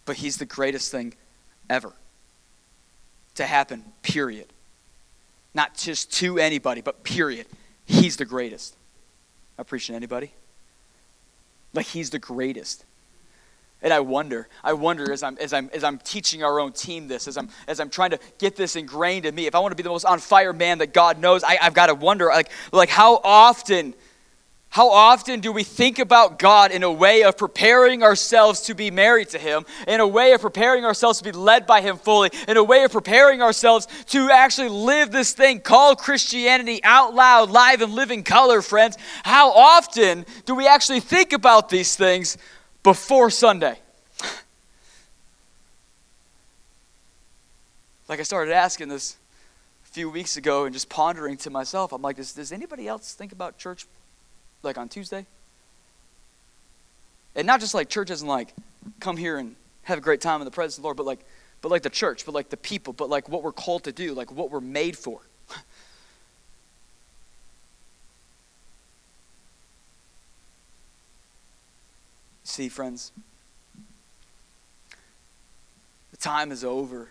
[0.06, 1.16] but he's the greatest thing
[1.68, 1.94] ever
[3.36, 4.54] to happen, period.
[5.56, 7.48] Not just to anybody, but period.
[7.86, 8.76] He's the greatest.
[9.58, 10.32] I preaching anybody?
[11.74, 12.86] Like he's the greatest.
[13.82, 17.08] And I wonder, I wonder as I'm, as, I'm, as I'm teaching our own team
[17.08, 19.72] this, as I'm, as I'm trying to get this ingrained in me, if I want
[19.72, 22.26] to be the most on fire man that God knows, I, I've got to wonder,
[22.26, 23.94] like, like how often
[24.72, 28.92] how often do we think about God in a way of preparing ourselves to be
[28.92, 32.30] married to Him, in a way of preparing ourselves to be led by Him fully,
[32.48, 37.50] in a way of preparing ourselves to actually live this thing called Christianity out loud,
[37.50, 38.96] live, and living color, friends?
[39.24, 42.38] How often do we actually think about these things
[42.90, 43.78] before Sunday?
[48.08, 49.16] Like I started asking this
[49.86, 53.14] a few weeks ago and just pondering to myself, I'm like, does, does anybody else
[53.14, 53.86] think about church
[54.64, 55.28] like on Tuesday.
[57.36, 58.56] And not just like church isn't like
[59.00, 61.20] come here and have a great time in the presence of the Lord, but like
[61.62, 64.16] but like the church, but like the people, but like what we're called to do,
[64.16, 65.22] like what we're made for.
[72.50, 73.12] See, friends,
[76.10, 77.08] the time is over.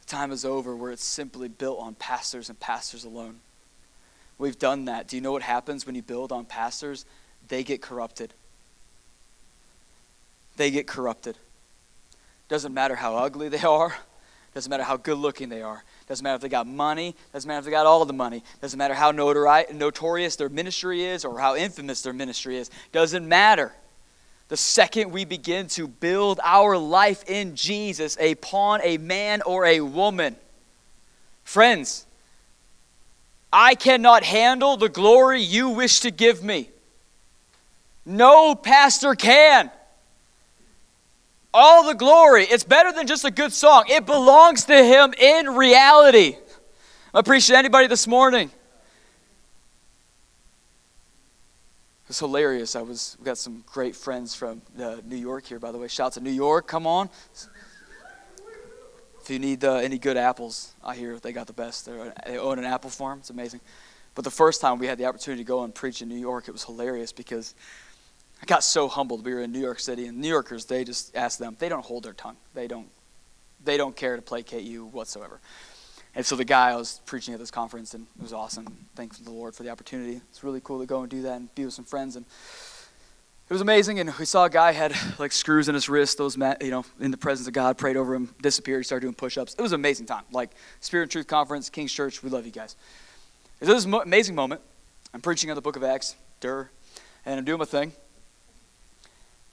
[0.00, 3.40] The time is over where it's simply built on pastors and pastors alone.
[4.38, 5.08] We've done that.
[5.08, 7.04] Do you know what happens when you build on pastors?
[7.48, 8.32] They get corrupted.
[10.56, 11.36] They get corrupted.
[12.48, 13.94] Doesn't matter how ugly they are.
[14.54, 15.84] Doesn't matter how good looking they are.
[16.08, 17.16] Doesn't matter if they got money.
[17.32, 18.44] Doesn't matter if they got all the money.
[18.60, 22.70] Doesn't matter how notori- notorious their ministry is or how infamous their ministry is.
[22.92, 23.72] Doesn't matter.
[24.48, 29.80] The second we begin to build our life in Jesus upon a man or a
[29.80, 30.36] woman,
[31.42, 32.06] friends,
[33.52, 36.70] I cannot handle the glory you wish to give me.
[38.04, 39.70] No pastor can.
[41.58, 43.84] All the glory, it's better than just a good song.
[43.88, 46.36] It belongs to him in reality.
[47.14, 48.50] I appreciate anybody this morning.
[52.10, 52.76] It's hilarious.
[52.76, 55.88] I was we got some great friends from uh, New York here, by the way.
[55.88, 56.66] Shout out to New York.
[56.66, 57.08] Come on.
[59.22, 61.86] If you need uh, any good apples, I hear they got the best.
[61.86, 63.20] They're, they own an apple farm.
[63.20, 63.62] It's amazing.
[64.14, 66.48] But the first time we had the opportunity to go and preach in New York,
[66.48, 67.54] it was hilarious because
[68.42, 69.24] I got so humbled.
[69.24, 71.56] We were in New York City, and New Yorkers, they just ask them.
[71.58, 72.36] They don't hold their tongue.
[72.54, 72.88] They don't.
[73.64, 75.40] They don't care to placate you whatsoever.
[76.14, 78.86] And so the guy I was preaching at this conference, and it was awesome.
[78.94, 80.20] Thanks to the Lord for the opportunity.
[80.30, 82.16] It's really cool to go and do that and be with some friends.
[82.16, 86.16] And it was amazing, and we saw a guy had like screws in his wrist.
[86.16, 88.80] Those, met, you know, in the presence of God, prayed over him, disappeared.
[88.80, 89.54] He started doing push-ups.
[89.58, 90.24] It was an amazing time.
[90.30, 92.22] Like Spirit and Truth Conference, King's Church.
[92.22, 92.76] We love you guys.
[93.60, 94.62] It was this amazing moment.
[95.12, 96.70] I'm preaching on the Book of Acts, Dur,
[97.24, 97.92] and I'm doing my thing.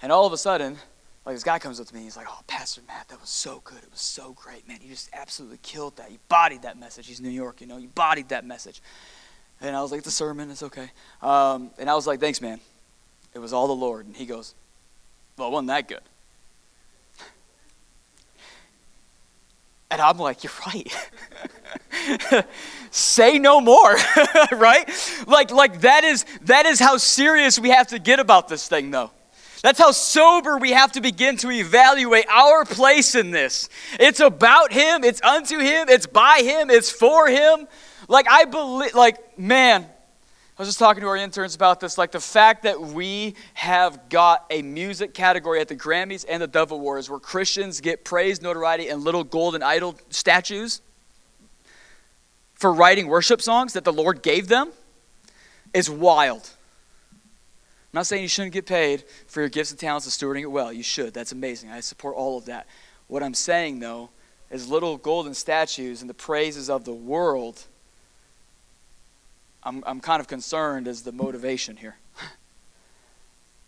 [0.04, 0.78] And all of a sudden,
[1.26, 2.04] like this guy comes up to me.
[2.04, 3.80] He's like, "Oh, Pastor Matt, that was so good.
[3.80, 4.78] It was so great, man.
[4.84, 6.12] You just absolutely killed that.
[6.12, 7.08] You bodied that message.
[7.08, 7.78] He's New York, you know.
[7.78, 8.84] You bodied that message."
[9.62, 10.92] And I was like, "The sermon, it's okay."
[11.24, 12.60] Um, and I was like, "Thanks, man."
[13.34, 14.06] It was all the Lord.
[14.06, 14.54] And he goes,
[15.38, 16.02] Well, it wasn't that good.
[19.90, 22.46] And I'm like, You're right.
[22.92, 23.96] Say no more,
[24.52, 24.90] right?
[25.28, 28.92] Like, like that is that is how serious we have to get about this thing,
[28.92, 29.12] though.
[29.64, 33.70] That's how sober we have to begin to evaluate our place in this.
[33.98, 37.68] It's about Him, it's unto Him, it's by Him, it's for Him.
[38.10, 42.12] Like, I believe, like, man, I was just talking to our interns about this, like
[42.12, 46.72] the fact that we have got a music category at the Grammys and the Dove
[46.72, 50.82] Awards where Christians get praise, notoriety, and little golden idol statues
[52.54, 54.72] for writing worship songs that the Lord gave them
[55.74, 56.53] is wild.
[57.94, 60.48] I'm not saying you shouldn't get paid for your gifts and talents and stewarding it
[60.48, 60.74] well.
[60.74, 61.14] You should.
[61.14, 61.70] That's amazing.
[61.70, 62.66] I support all of that.
[63.08, 64.10] What I'm saying, though,
[64.50, 67.68] is little golden statues and the praises of the world
[69.66, 71.96] I'm, I'm kind of concerned as the motivation here.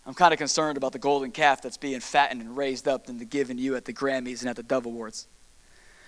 [0.06, 3.30] I'm kind of concerned about the golden calf that's being fattened and raised up and
[3.30, 5.28] given you at the Grammys and at the Dove Awards.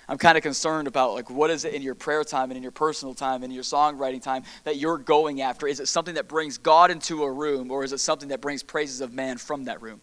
[0.10, 2.64] I'm kind of concerned about like what is it in your prayer time and in
[2.64, 5.68] your personal time and your songwriting time that you're going after?
[5.68, 8.64] Is it something that brings God into a room or is it something that brings
[8.64, 10.02] praises of man from that room?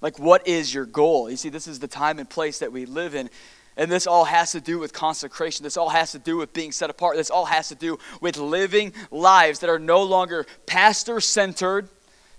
[0.00, 1.30] Like, what is your goal?
[1.30, 3.30] You see, this is the time and place that we live in.
[3.76, 5.62] And this all has to do with consecration.
[5.62, 7.16] This all has to do with being set apart.
[7.16, 11.88] This all has to do with living lives that are no longer pastor centered,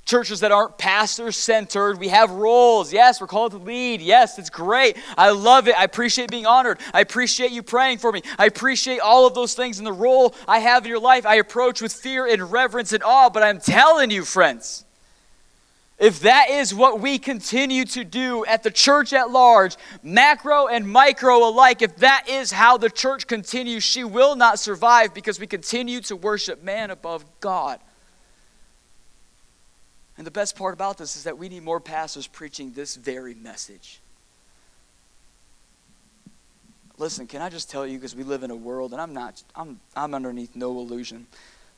[0.10, 1.99] churches that aren't pastor centered.
[1.99, 2.91] We have roles.
[2.91, 4.01] Yes, we're called to lead.
[4.01, 4.97] Yes, it's great.
[5.16, 5.78] I love it.
[5.78, 6.80] I appreciate being honored.
[6.93, 8.24] I appreciate you praying for me.
[8.38, 11.28] I appreciate all of those things in the role I have in your life.
[11.28, 13.30] I approach with fear and reverence and awe.
[13.30, 14.84] But I'm telling you, friends,
[15.99, 20.89] if that is what we continue to do at the church at large, macro and
[20.89, 25.45] micro alike, if that is how the church continues, she will not survive because we
[25.45, 27.80] continue to worship man above God.
[30.20, 33.34] And the best part about this is that we need more pastors preaching this very
[33.34, 34.01] message.
[36.97, 39.41] Listen, can I just tell you, because we live in a world, and I'm not,
[39.55, 41.26] I'm, I'm underneath no illusion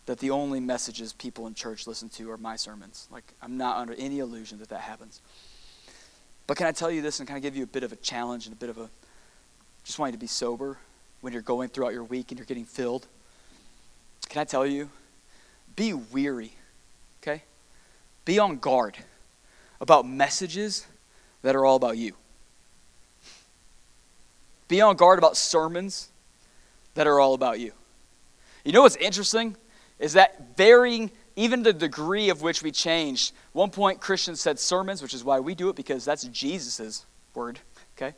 [0.08, 3.08] that the only messages people in church listen to are my sermons.
[3.12, 5.22] Like, I'm not under any illusion that that happens.
[6.48, 7.98] But can I tell you this and kind of give you a bit of a
[7.98, 8.89] challenge and a bit of a,
[9.84, 10.80] just want you to be sober
[11.22, 13.06] when you're going throughout your week and you're getting filled?
[14.30, 14.89] Can I tell you?
[15.76, 16.54] Be weary?
[18.32, 18.96] Be on guard
[19.82, 20.88] about messages
[21.42, 22.16] that are all about you.
[24.70, 26.08] Be on guard about sermons
[26.94, 27.74] that are all about you.
[28.64, 29.58] You know what's interesting?
[30.00, 33.34] is that varying even the degree of which we change.
[33.52, 37.06] One point, Christians said sermons, which is why we do it because that's Jesus'
[37.36, 37.60] word,
[37.98, 38.16] okay?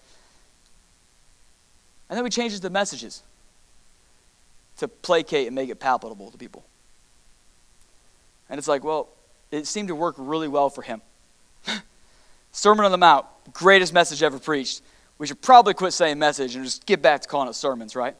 [2.07, 3.23] And then we changed it to messages
[4.77, 6.63] to placate and make it palatable to people.
[8.47, 9.09] And it's like, well,
[9.53, 11.01] it seemed to work really well for him.
[12.51, 14.81] Sermon on the Mount, greatest message ever preached.
[15.17, 18.15] We should probably quit saying message and just get back to calling it sermons, right?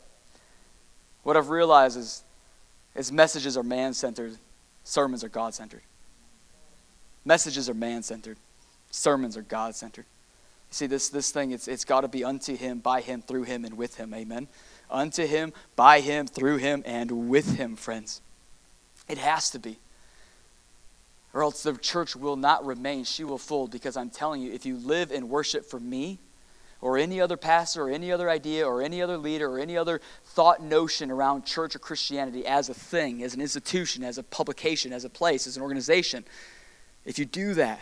[1.23, 2.23] What I've realized is
[2.95, 4.37] is messages are man centered,
[4.83, 5.81] sermons are God centered.
[7.25, 8.37] Messages are man centered,
[8.91, 10.05] sermons are God centered.
[10.69, 13.43] You see, this, this thing, it's, it's got to be unto him, by him, through
[13.43, 14.13] him, and with him.
[14.13, 14.47] Amen.
[14.89, 18.21] Unto him, by him, through him, and with him, friends.
[19.07, 19.79] It has to be.
[21.33, 23.03] Or else the church will not remain.
[23.03, 26.19] She will fold because I'm telling you, if you live and worship for me,
[26.83, 30.01] or any other pastor or any other idea or any other leader or any other
[30.25, 34.91] thought notion around church or Christianity as a thing, as an institution, as a publication,
[34.91, 36.25] as a place, as an organization,
[37.05, 37.79] if you do that,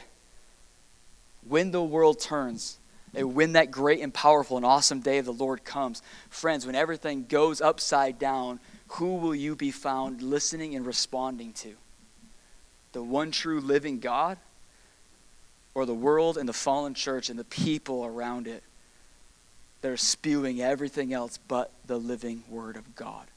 [1.47, 2.77] when the world turns,
[3.15, 6.75] and when that great and powerful and awesome day of the Lord comes, friends, when
[6.75, 11.73] everything goes upside down, who will you be found listening and responding to?
[12.91, 14.37] The one true living God?
[15.73, 18.63] Or the world and the fallen church and the people around it?
[19.81, 23.27] that are spewing everything else but the living Word of God.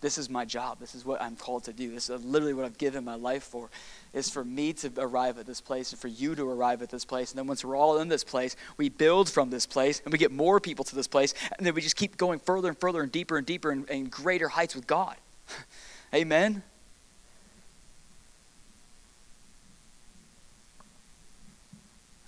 [0.00, 0.78] This is my job.
[0.80, 1.92] This is what I'm called to do.
[1.94, 3.68] This is literally what I've given my life for,
[4.14, 7.04] is for me to arrive at this place and for you to arrive at this
[7.04, 7.32] place.
[7.32, 10.18] And then once we're all in this place, we build from this place and we
[10.18, 11.34] get more people to this place.
[11.58, 14.10] And then we just keep going further and further and deeper and deeper and, and
[14.10, 15.16] greater heights with God.
[16.14, 16.62] Amen?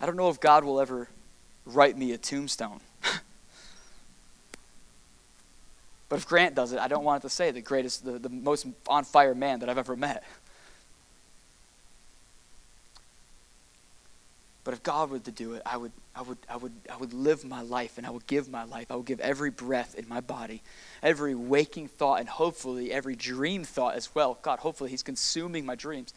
[0.03, 1.09] I don't know if God will ever
[1.64, 2.80] write me a tombstone.
[6.09, 8.28] but if Grant does it, I don't want it to say the greatest, the, the
[8.28, 10.24] most on fire man that I've ever met.
[14.64, 17.12] But if God were to do it, I would, I would, I would, I would
[17.12, 18.90] live my life and I would give my life.
[18.90, 20.62] I would give every breath in my body,
[21.03, 24.38] every waking thought, and hopefully every dream thought as well.
[24.42, 26.12] God, hopefully He's consuming my dreams.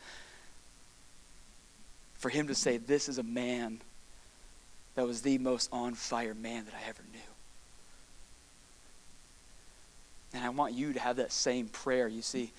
[2.25, 3.81] For Him to say, This is a man
[4.95, 7.19] that was the most on fire man that I ever knew.
[10.33, 12.07] And I want you to have that same prayer.
[12.07, 12.51] You see,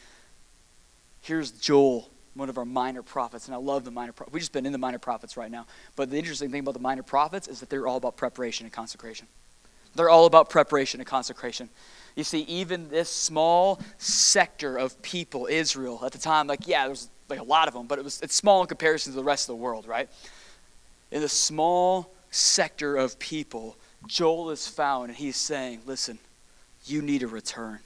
[1.23, 4.33] here's Joel, one of our minor prophets, and I love the minor prophets.
[4.33, 5.67] We've just been in the minor prophets right now.
[5.97, 8.73] But the interesting thing about the minor prophets is that they're all about preparation and
[8.73, 9.27] consecration.
[9.97, 11.71] They're all about preparation and consecration.
[12.14, 17.09] You see, even this small sector of people, Israel, at the time, like, yeah, there's
[17.29, 19.49] like a lot of them, but it was it's small in comparison to the rest
[19.49, 20.09] of the world, right?
[21.11, 26.18] In the small sector of people, Joel is found and he's saying, Listen,
[26.85, 27.81] you need to return.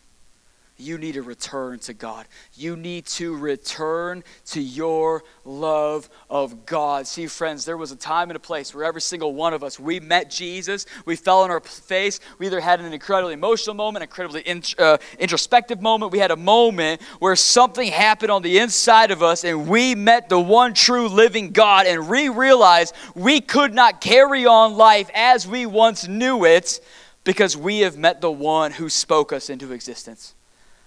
[0.81, 2.27] You need to return to God.
[2.55, 7.07] You need to return to your love of God.
[7.07, 9.79] See, friends, there was a time and a place where every single one of us,
[9.79, 14.03] we met Jesus, we fell on our face, we either had an incredibly emotional moment,
[14.03, 14.45] incredibly
[14.79, 19.45] uh, introspective moment, we had a moment where something happened on the inside of us
[19.45, 24.47] and we met the one true living God and we realized we could not carry
[24.47, 26.81] on life as we once knew it
[27.25, 30.35] because we have met the one who spoke us into existence.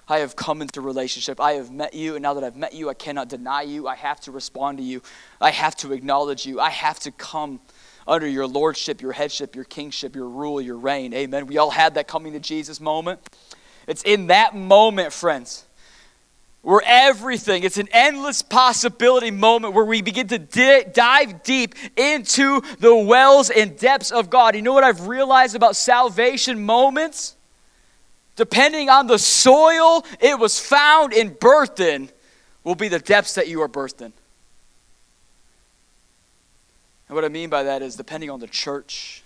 [0.08, 1.40] I have come into relationship.
[1.40, 3.88] I have met you, and now that I've met you, I cannot deny you.
[3.88, 5.02] I have to respond to you.
[5.40, 6.60] I have to acknowledge you.
[6.60, 7.62] I have to come
[8.06, 11.14] under your lordship, your headship, your kingship, your rule, your reign.
[11.14, 11.48] Amen.
[11.48, 13.22] We all had that coming to Jesus moment.
[13.88, 15.66] It's in that moment, friends,
[16.62, 22.62] where everything, it's an endless possibility moment where we begin to di- dive deep into
[22.80, 24.56] the wells and depths of God.
[24.56, 27.36] You know what I've realized about salvation moments?
[28.36, 32.10] Depending on the soil it was found and birthed in,
[32.64, 34.14] will be the depths that you are birthed in.
[37.08, 39.24] And what I mean by that is depending on the church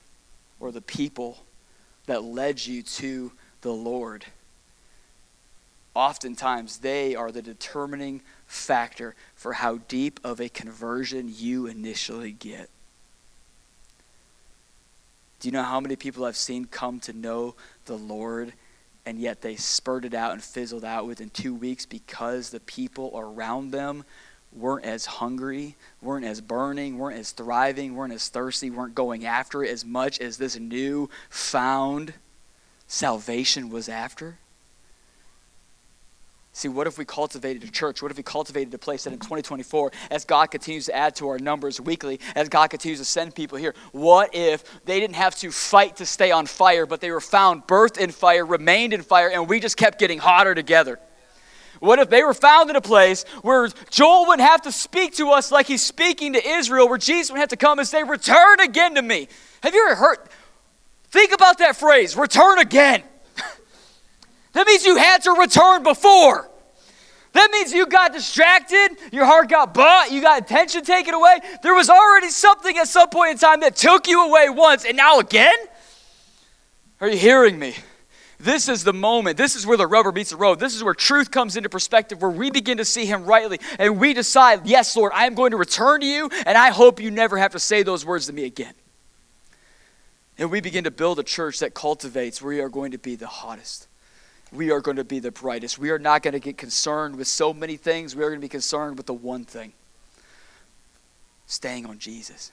[0.59, 1.37] or the people
[2.07, 3.31] that led you to
[3.61, 4.25] the Lord
[5.97, 12.69] oftentimes they are the determining factor for how deep of a conversion you initially get.
[15.39, 17.55] Do you know how many people I've seen come to know
[17.85, 18.53] the Lord
[19.07, 23.71] and yet they spurted out and fizzled out within two weeks because the people around
[23.71, 24.03] them
[24.51, 29.63] weren't as hungry, weren't as burning, weren't as thriving, weren't as thirsty, weren't going after
[29.63, 32.15] it as much as this new found
[32.85, 34.39] salvation was after?
[36.57, 38.01] See, what if we cultivated a church?
[38.01, 41.27] What if we cultivated a place that in 2024, as God continues to add to
[41.27, 45.35] our numbers weekly, as God continues to send people here, what if they didn't have
[45.35, 49.03] to fight to stay on fire, but they were found, birthed in fire, remained in
[49.03, 50.97] fire, and we just kept getting hotter together?
[51.79, 55.29] What if they were found in a place where Joel wouldn't have to speak to
[55.29, 58.61] us like he's speaking to Israel, where Jesus would have to come and say, Return
[58.61, 59.27] again to me?
[59.61, 60.17] Have you ever heard?
[61.09, 63.03] Think about that phrase, return again.
[64.53, 66.49] That means you had to return before.
[67.33, 71.37] That means you got distracted, your heart got bought, you got attention taken away.
[71.61, 74.97] There was already something at some point in time that took you away once, and
[74.97, 75.55] now again?
[76.99, 77.75] Are you hearing me?
[78.39, 79.37] This is the moment.
[79.37, 80.59] This is where the rubber meets the road.
[80.59, 83.99] This is where truth comes into perspective, where we begin to see Him rightly, and
[83.99, 87.11] we decide, yes, Lord, I am going to return to you, and I hope you
[87.11, 88.73] never have to say those words to me again.
[90.39, 93.15] And we begin to build a church that cultivates where we are going to be
[93.15, 93.87] the hottest
[94.51, 95.77] we are going to be the brightest.
[95.77, 98.15] We are not going to get concerned with so many things.
[98.15, 99.73] We are going to be concerned with the one thing
[101.45, 102.51] staying on Jesus.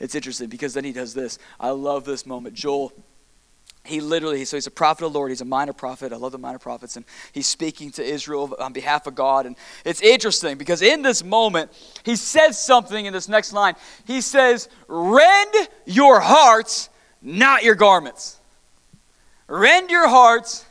[0.00, 1.38] It's interesting because then he does this.
[1.60, 2.54] I love this moment.
[2.54, 2.92] Joel,
[3.84, 5.30] he literally, so he's a prophet of the Lord.
[5.30, 6.12] He's a minor prophet.
[6.12, 6.96] I love the minor prophets.
[6.96, 9.46] And he's speaking to Israel on behalf of God.
[9.46, 11.70] And it's interesting because in this moment,
[12.04, 13.74] he says something in this next line.
[14.06, 16.90] He says, Rend your hearts,
[17.20, 18.38] not your garments.
[19.48, 20.64] Rend your hearts,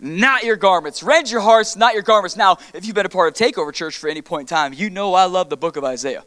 [0.00, 1.02] not your garments.
[1.02, 2.36] Rend your hearts, not your garments.
[2.36, 4.90] Now, if you've been a part of Takeover Church for any point in time, you
[4.90, 6.24] know I love the book of Isaiah.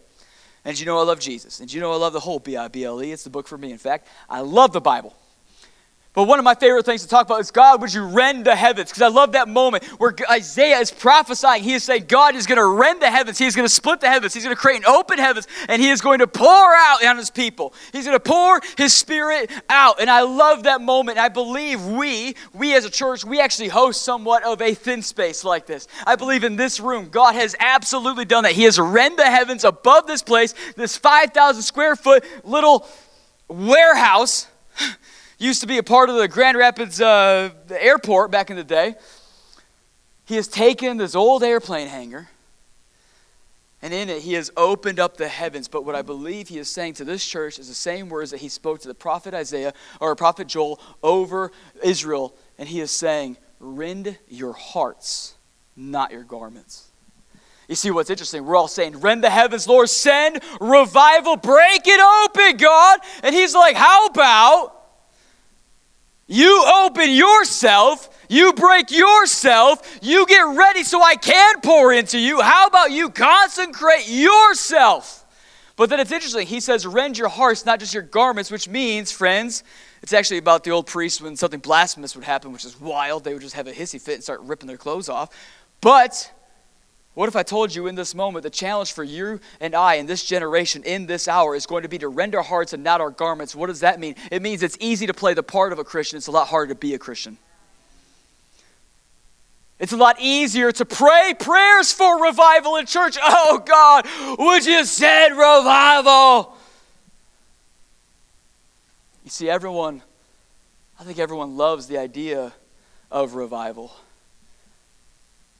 [0.66, 1.60] And you know I love Jesus.
[1.60, 3.12] And you know I love the whole B I B L E.
[3.12, 3.72] It's the book for me.
[3.72, 5.16] In fact, I love the Bible.
[6.14, 8.56] But one of my favorite things to talk about is God, would you rend the
[8.56, 8.92] heavens?
[8.92, 11.64] Because I love that moment where Isaiah is prophesying.
[11.64, 13.40] He is saying God is going to rend the heavens.
[13.40, 14.32] He is going to split the heavens.
[14.32, 17.18] He's going to create an open heavens, and He is going to pour out on
[17.18, 17.74] His people.
[17.92, 20.00] He's going to pour His Spirit out.
[20.00, 21.18] And I love that moment.
[21.18, 25.44] I believe we, we as a church, we actually host somewhat of a thin space
[25.44, 25.88] like this.
[26.06, 28.52] I believe in this room, God has absolutely done that.
[28.52, 32.88] He has rend the heavens above this place, this 5,000 square foot little
[33.48, 34.46] warehouse
[35.44, 38.96] used to be a part of the Grand Rapids uh, airport back in the day.
[40.26, 42.30] He has taken this old airplane hangar,
[43.82, 45.68] and in it, he has opened up the heavens.
[45.68, 48.40] But what I believe he is saying to this church is the same words that
[48.40, 51.52] he spoke to the prophet Isaiah or prophet Joel over
[51.84, 52.34] Israel.
[52.58, 55.36] And he is saying, Rend your hearts,
[55.76, 56.88] not your garments.
[57.68, 58.46] You see what's interesting?
[58.46, 63.00] We're all saying, Rend the heavens, Lord, send revival, break it open, God.
[63.22, 64.83] And he's like, How about
[66.28, 72.42] you open yourself, you break yourself, you get ready so I can pour into you.
[72.42, 75.26] How about you consecrate yourself?
[75.76, 76.46] But then it's interesting.
[76.46, 79.64] He says, rend your hearts, not just your garments, which means, friends,
[80.04, 83.24] it's actually about the old priests when something blasphemous would happen, which is wild.
[83.24, 85.30] They would just have a hissy fit and start ripping their clothes off.
[85.82, 86.32] But
[87.14, 90.08] what if I told you in this moment the challenge for you and I in
[90.08, 93.02] this generation, in this hour, is going to be to rend our hearts and not
[93.02, 93.56] our garments?
[93.56, 94.16] What does that mean?
[94.32, 96.74] It means it's easy to play the part of a Christian, it's a lot harder
[96.74, 97.38] to be a Christian.
[99.80, 103.18] It's a lot easier to pray prayers for revival in church.
[103.22, 104.08] Oh God,
[104.40, 106.56] would you send revival?
[109.24, 110.02] You see, everyone,
[111.00, 112.54] I think everyone loves the idea
[113.12, 113.92] of revival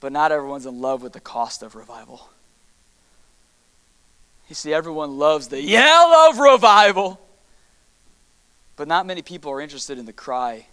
[0.04, 2.28] but not everyone's in love with the cost of revival.
[4.50, 7.22] You see, everyone loves the yell of revival,
[8.76, 10.66] but not many people are interested in the cry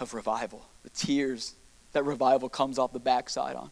[0.00, 1.54] of revival, the tears
[1.92, 3.70] that revival comes off the backside on.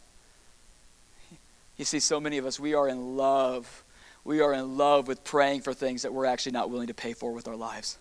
[1.75, 3.83] You see, so many of us, we are in love.
[4.23, 7.11] We are in love with praying for things that we're actually not willing to pay
[7.11, 7.97] for with our lives.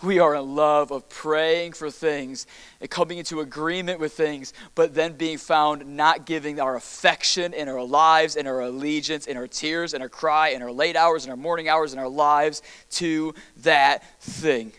[0.00, 2.46] We are in love of praying for things
[2.80, 7.68] and coming into agreement with things, but then being found not giving our affection in
[7.68, 11.24] our lives and our allegiance and our tears and our cry and our late hours
[11.24, 14.72] and our morning hours and our lives to that thing.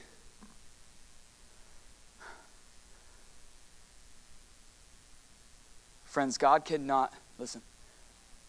[6.05, 7.61] Friends, God cannot, listen,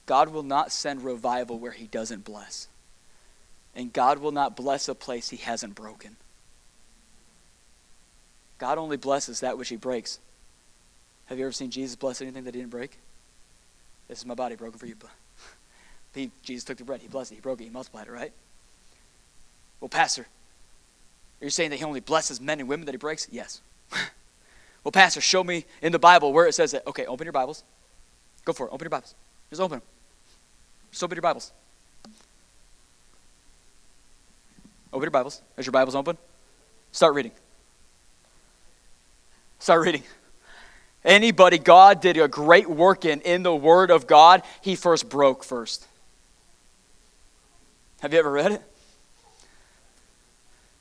[0.07, 2.69] God will not send revival where He doesn't bless.
[3.75, 6.17] And God will not bless a place He hasn't broken.
[8.61, 10.21] God only blesses that which He breaks.
[11.27, 12.99] Have you ever seen Jesus bless anything that He didn't break?
[14.07, 14.95] This is my body broken for you.
[16.13, 18.33] He, Jesus took the bread, He blessed it, He broke it, He multiplied it, right?
[19.81, 23.29] Well, Pastor, are you saying that He only blesses men and women that He breaks?
[23.31, 23.61] Yes.
[24.85, 26.85] well, Pastor, show me in the Bible where it says that.
[26.89, 27.63] Okay, open your Bibles.
[28.45, 28.73] Go for it.
[28.73, 29.15] Open your Bibles.
[29.51, 29.87] Just open them.
[30.91, 31.53] Just open your Bibles.
[34.93, 35.43] Open your Bibles.
[35.57, 36.19] Is your Bibles open?
[36.91, 37.31] Start reading.
[39.61, 40.03] Start reading.
[41.05, 45.45] Anybody God did a great work in in the Word of God, He first broke
[45.45, 45.87] first.
[48.01, 48.63] Have you ever read it?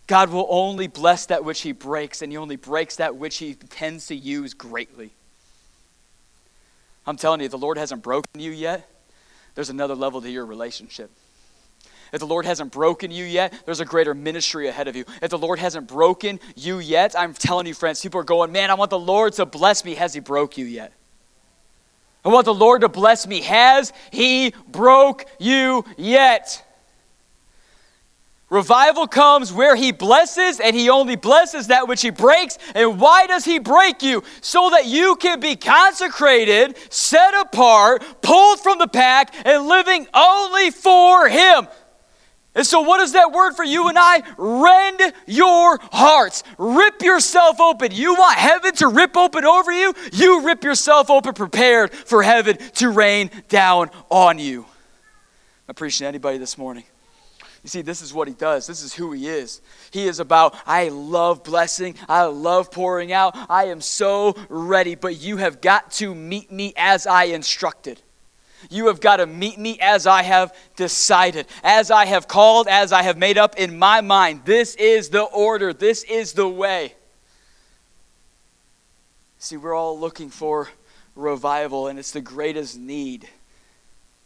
[0.07, 3.53] God will only bless that which He breaks, and He only breaks that which He
[3.53, 5.11] tends to use greatly.
[7.05, 8.89] I'm telling you, the Lord hasn't broken you yet,
[9.55, 11.11] there's another level to your relationship.
[12.11, 15.05] If the Lord hasn't broken you yet, there's a greater ministry ahead of you.
[15.21, 18.71] If the Lord hasn't broken you yet, I'm telling you, friends, people are going, man,
[18.71, 19.95] I want the Lord to bless me.
[19.95, 20.93] Has He broke you yet?
[22.25, 23.41] I want the Lord to bless me.
[23.41, 26.65] Has He broke you yet?
[28.49, 32.57] Revival comes where he blesses, and he only blesses that which he breaks.
[32.73, 34.23] And why does he break you?
[34.41, 40.71] So that you can be consecrated, set apart, pulled from the pack, and living only
[40.71, 41.67] for him.
[42.59, 44.21] And so, what is that word for you and I?
[44.37, 46.43] Rend your hearts.
[46.57, 47.93] Rip yourself open.
[47.93, 49.93] You want heaven to rip open over you?
[50.11, 54.65] You rip yourself open, prepared for heaven to rain down on you.
[55.73, 56.83] Preaching to anybody this morning.
[57.63, 58.67] You see, this is what he does.
[58.67, 59.61] This is who he is.
[59.91, 61.95] He is about, I love blessing.
[62.09, 63.37] I love pouring out.
[63.49, 68.01] I am so ready, but you have got to meet me as I instructed.
[68.69, 72.91] You have got to meet me as I have decided, as I have called, as
[72.91, 74.41] I have made up in my mind.
[74.45, 76.93] This is the order, this is the way.
[79.37, 80.69] See, we're all looking for
[81.15, 83.27] revival, and it's the greatest need.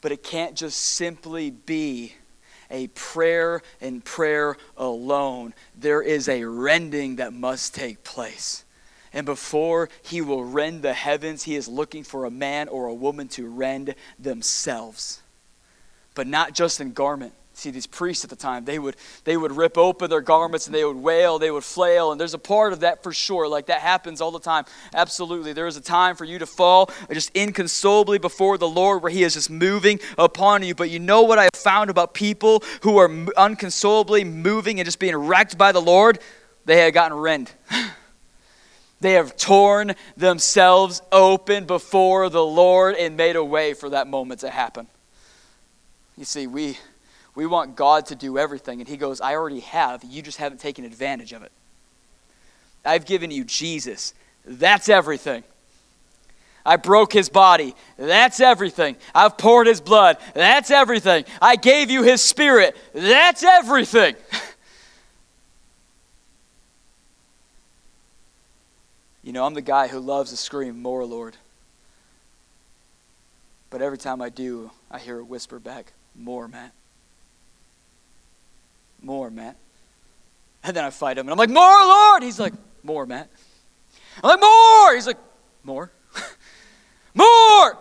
[0.01, 2.15] But it can't just simply be
[2.69, 5.53] a prayer and prayer alone.
[5.77, 8.62] There is a rending that must take place.
[9.14, 12.93] And before he will rend the heavens, he is looking for a man or a
[12.93, 15.22] woman to rend themselves.
[16.16, 18.95] But not just in garment, see these priests at the time they would
[19.26, 22.11] they would rip open their garments and they would wail they would flail.
[22.11, 23.47] And there's a part of that for sure.
[23.47, 24.66] Like that happens all the time.
[24.93, 25.53] Absolutely.
[25.53, 29.24] There is a time for you to fall just inconsolably before the lord where he
[29.24, 30.74] is just moving upon you.
[30.74, 34.99] But you know what i have found about people who are unconsolably moving and just
[34.99, 36.20] being wrecked by the lord?
[36.66, 37.53] They had gotten rent
[39.03, 44.39] They have torn themselves open before the Lord and made a way for that moment
[44.39, 44.87] to happen.
[46.17, 46.77] You see, we,
[47.35, 48.79] we want God to do everything.
[48.79, 50.05] And He goes, I already have.
[50.05, 51.51] You just haven't taken advantage of it.
[52.85, 54.13] I've given you Jesus.
[54.45, 55.43] That's everything.
[56.65, 57.75] I broke his body.
[57.97, 58.95] That's everything.
[59.13, 60.15] I've poured his blood.
[60.33, 61.25] That's everything.
[61.41, 62.77] I gave you his spirit.
[62.93, 64.15] That's everything.
[69.24, 71.38] you know, I'm the guy who loves to scream, More, Lord.
[73.69, 76.74] But every time I do, I hear a whisper back, More, Matt
[79.03, 79.57] more, Matt.
[80.63, 82.24] And then I fight him, and I'm like, more, Lord.
[82.24, 82.53] He's like,
[82.84, 83.30] more, Matt.
[84.24, 84.95] I'm like, more.
[84.95, 85.17] He's like,
[85.63, 85.91] more.
[87.13, 87.78] more.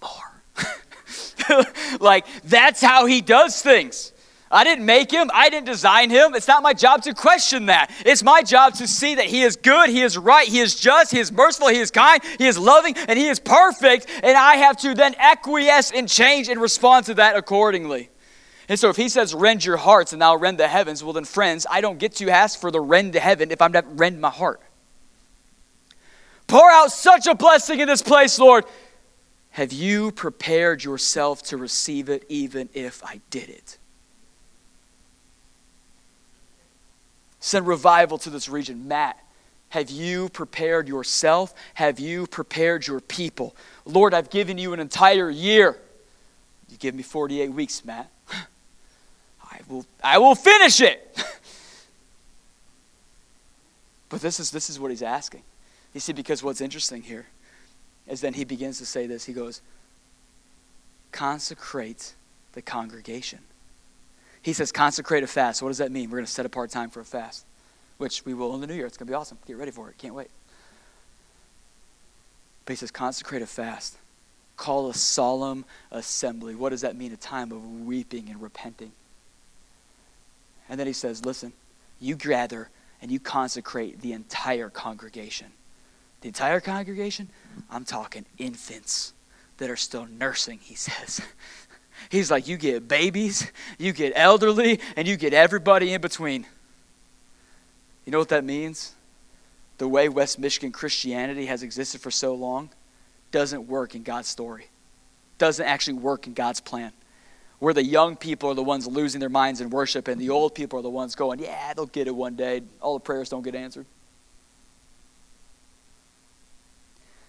[0.00, 1.64] More.
[2.00, 4.12] like, that's how he does things.
[4.52, 5.30] I didn't make him.
[5.32, 6.34] I didn't design him.
[6.34, 7.90] It's not my job to question that.
[8.04, 11.10] It's my job to see that he is good, he is right, he is just,
[11.10, 14.06] he is merciful, he is kind, he is loving, and he is perfect.
[14.22, 18.10] And I have to then acquiesce and change and respond to that accordingly.
[18.68, 21.24] And so if he says, rend your hearts and I'll rend the heavens, well then,
[21.24, 24.20] friends, I don't get to ask for the rend to heaven if I'm to rend
[24.20, 24.60] my heart.
[26.46, 28.64] Pour out such a blessing in this place, Lord.
[29.50, 33.78] Have you prepared yourself to receive it even if I did it?
[37.42, 38.86] Send revival to this region.
[38.86, 39.18] Matt,
[39.70, 41.52] Have you prepared yourself?
[41.74, 43.56] Have you prepared your people?
[43.84, 45.76] Lord, I've given you an entire year.
[46.70, 48.08] You give me 48 weeks, Matt.
[48.30, 51.16] I will, I will finish it.
[54.08, 55.42] but this is, this is what he's asking.
[55.94, 57.26] You see, because what's interesting here
[58.06, 59.24] is then he begins to say this.
[59.24, 59.62] He goes,
[61.10, 62.14] consecrate
[62.52, 63.40] the congregation.
[64.42, 65.62] He says, consecrate a fast.
[65.62, 66.10] What does that mean?
[66.10, 67.46] We're going to set apart time for a fast,
[67.98, 68.86] which we will in the new year.
[68.86, 69.38] It's going to be awesome.
[69.46, 69.98] Get ready for it.
[69.98, 70.30] Can't wait.
[72.64, 73.96] But he says, consecrate a fast.
[74.56, 76.54] Call a solemn assembly.
[76.54, 77.12] What does that mean?
[77.12, 78.92] A time of weeping and repenting.
[80.68, 81.52] And then he says, listen,
[82.00, 82.68] you gather
[83.00, 85.48] and you consecrate the entire congregation.
[86.20, 87.28] The entire congregation?
[87.70, 89.12] I'm talking infants
[89.58, 91.20] that are still nursing, he says.
[92.10, 96.46] He's like, you get babies, you get elderly, and you get everybody in between.
[98.04, 98.94] You know what that means?
[99.78, 102.70] The way West Michigan Christianity has existed for so long
[103.30, 104.66] doesn't work in God's story,
[105.38, 106.92] doesn't actually work in God's plan.
[107.58, 110.54] Where the young people are the ones losing their minds in worship, and the old
[110.54, 112.62] people are the ones going, Yeah, they'll get it one day.
[112.80, 113.86] All the prayers don't get answered.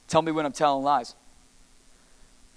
[0.07, 1.15] Tell me when I'm telling lies.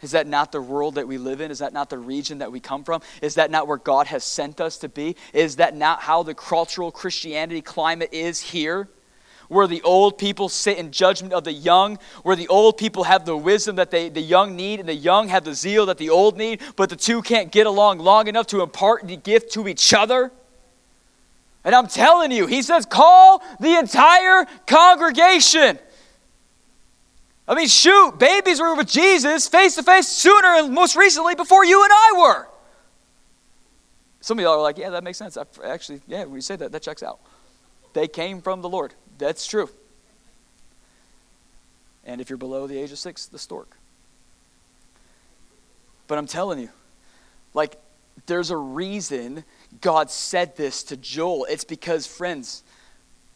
[0.03, 1.51] Is that not the world that we live in?
[1.51, 3.01] Is that not the region that we come from?
[3.23, 5.17] Is that not where God has sent us to be?
[5.33, 8.89] Is that not how the cultural Christianity climate is here?
[9.49, 13.25] Where the old people sit in judgment of the young, where the old people have
[13.25, 16.11] the wisdom that they, the young need, and the young have the zeal that the
[16.11, 19.67] old need, but the two can't get along long enough to impart the gift to
[19.69, 20.33] each other?
[21.65, 25.79] And I'm telling you, he says, call the entire congregation.
[27.49, 31.65] I mean, shoot, babies were with Jesus face to face sooner and most recently before
[31.65, 32.49] you and I were.
[34.21, 35.37] Some of y'all are like, yeah, that makes sense.
[35.37, 37.21] I actually, yeah, when you say that, that checks out.
[37.93, 38.95] They came from the Lord.
[39.19, 39.71] That's true.
[42.05, 43.77] And if you're below the age of six, the stork.
[46.09, 46.71] But I'm telling you,
[47.55, 47.79] like,
[48.27, 49.45] there's a reason
[49.81, 51.47] God said this to Joel.
[51.49, 52.63] It's because, friends,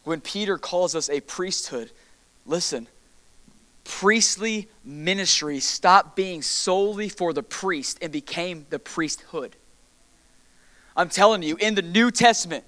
[0.03, 1.91] when Peter calls us a priesthood,
[2.45, 2.87] listen,
[3.83, 9.55] priestly ministry stopped being solely for the priest and became the priesthood.
[10.95, 12.65] I'm telling you, in the New Testament,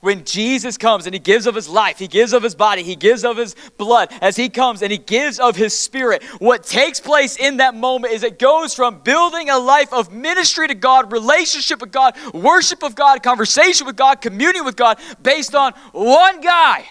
[0.00, 2.94] when Jesus comes and he gives of his life, he gives of his body, he
[2.94, 7.00] gives of his blood, as he comes and he gives of his spirit, what takes
[7.00, 11.12] place in that moment is it goes from building a life of ministry to God,
[11.12, 16.40] relationship with God, worship of God, conversation with God, communion with God, based on one
[16.40, 16.88] guy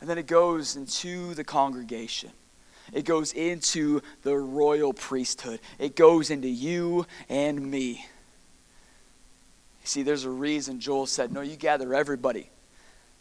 [0.00, 2.30] And then it goes into the congregation.
[2.92, 5.60] It goes into the royal priesthood.
[5.78, 8.06] It goes into you and me.
[9.82, 12.50] You see, there's a reason Joel said, No, you gather everybody.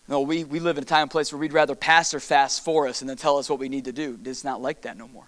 [0.08, 2.88] No, we, we live in a time and place where we'd rather pastor fast for
[2.88, 4.18] us and then tell us what we need to do.
[4.26, 5.26] It's not like that no more.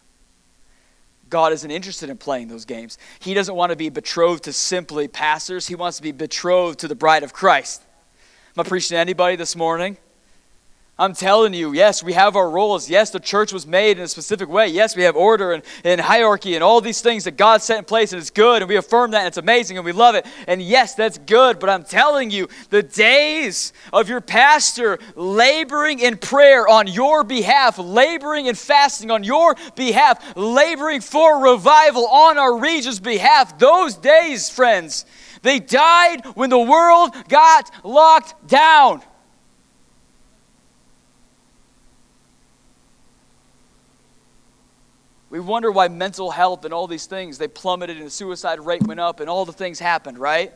[1.29, 2.97] God isn't interested in playing those games.
[3.19, 6.87] He doesn't want to be betrothed to simply pastors, He wants to be betrothed to
[6.87, 7.83] the bride of Christ.
[8.57, 9.97] Am I preaching to anybody this morning?
[11.01, 12.87] I'm telling you, yes, we have our roles.
[12.87, 14.67] Yes, the church was made in a specific way.
[14.67, 17.85] Yes, we have order and, and hierarchy and all these things that God set in
[17.85, 20.27] place, and it's good, and we affirm that, and it's amazing, and we love it.
[20.45, 26.19] And yes, that's good, but I'm telling you, the days of your pastor laboring in
[26.19, 32.59] prayer on your behalf, laboring and fasting on your behalf, laboring for revival on our
[32.59, 35.07] region's behalf, those days, friends,
[35.41, 39.01] they died when the world got locked down.
[45.31, 48.83] We wonder why mental health and all these things, they plummeted and the suicide rate
[48.83, 50.51] went up and all the things happened, right?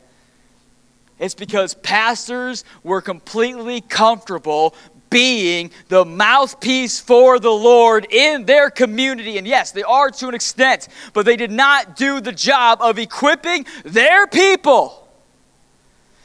[1.18, 4.74] It's because pastors were completely comfortable
[5.08, 9.38] being the mouthpiece for the Lord in their community.
[9.38, 12.98] And yes, they are to an extent, but they did not do the job of
[12.98, 15.08] equipping their people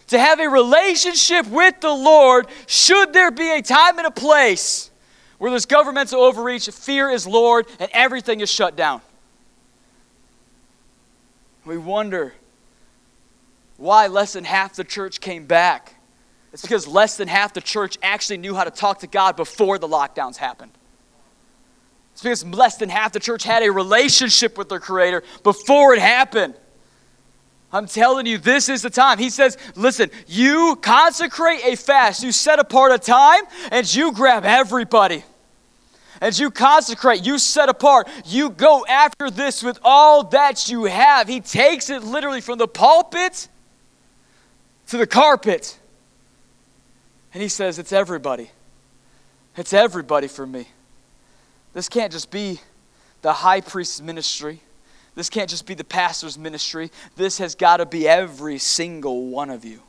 [0.07, 4.90] to have a relationship with the Lord should there be a time and a place
[5.41, 9.01] where there's governmental overreach, fear is Lord, and everything is shut down.
[11.65, 12.35] We wonder
[13.77, 15.95] why less than half the church came back.
[16.53, 19.79] It's because less than half the church actually knew how to talk to God before
[19.79, 20.73] the lockdowns happened.
[22.13, 26.01] It's because less than half the church had a relationship with their Creator before it
[26.01, 26.53] happened.
[27.73, 29.17] I'm telling you, this is the time.
[29.17, 34.45] He says, listen, you consecrate a fast, you set apart a time, and you grab
[34.45, 35.23] everybody.
[36.21, 41.27] As you consecrate, you set apart, you go after this with all that you have.
[41.27, 43.47] He takes it literally from the pulpit
[44.87, 45.79] to the carpet.
[47.33, 48.51] And he says, It's everybody.
[49.57, 50.67] It's everybody for me.
[51.73, 52.61] This can't just be
[53.23, 54.61] the high priest's ministry.
[55.15, 56.91] This can't just be the pastor's ministry.
[57.15, 59.81] This has got to be every single one of you.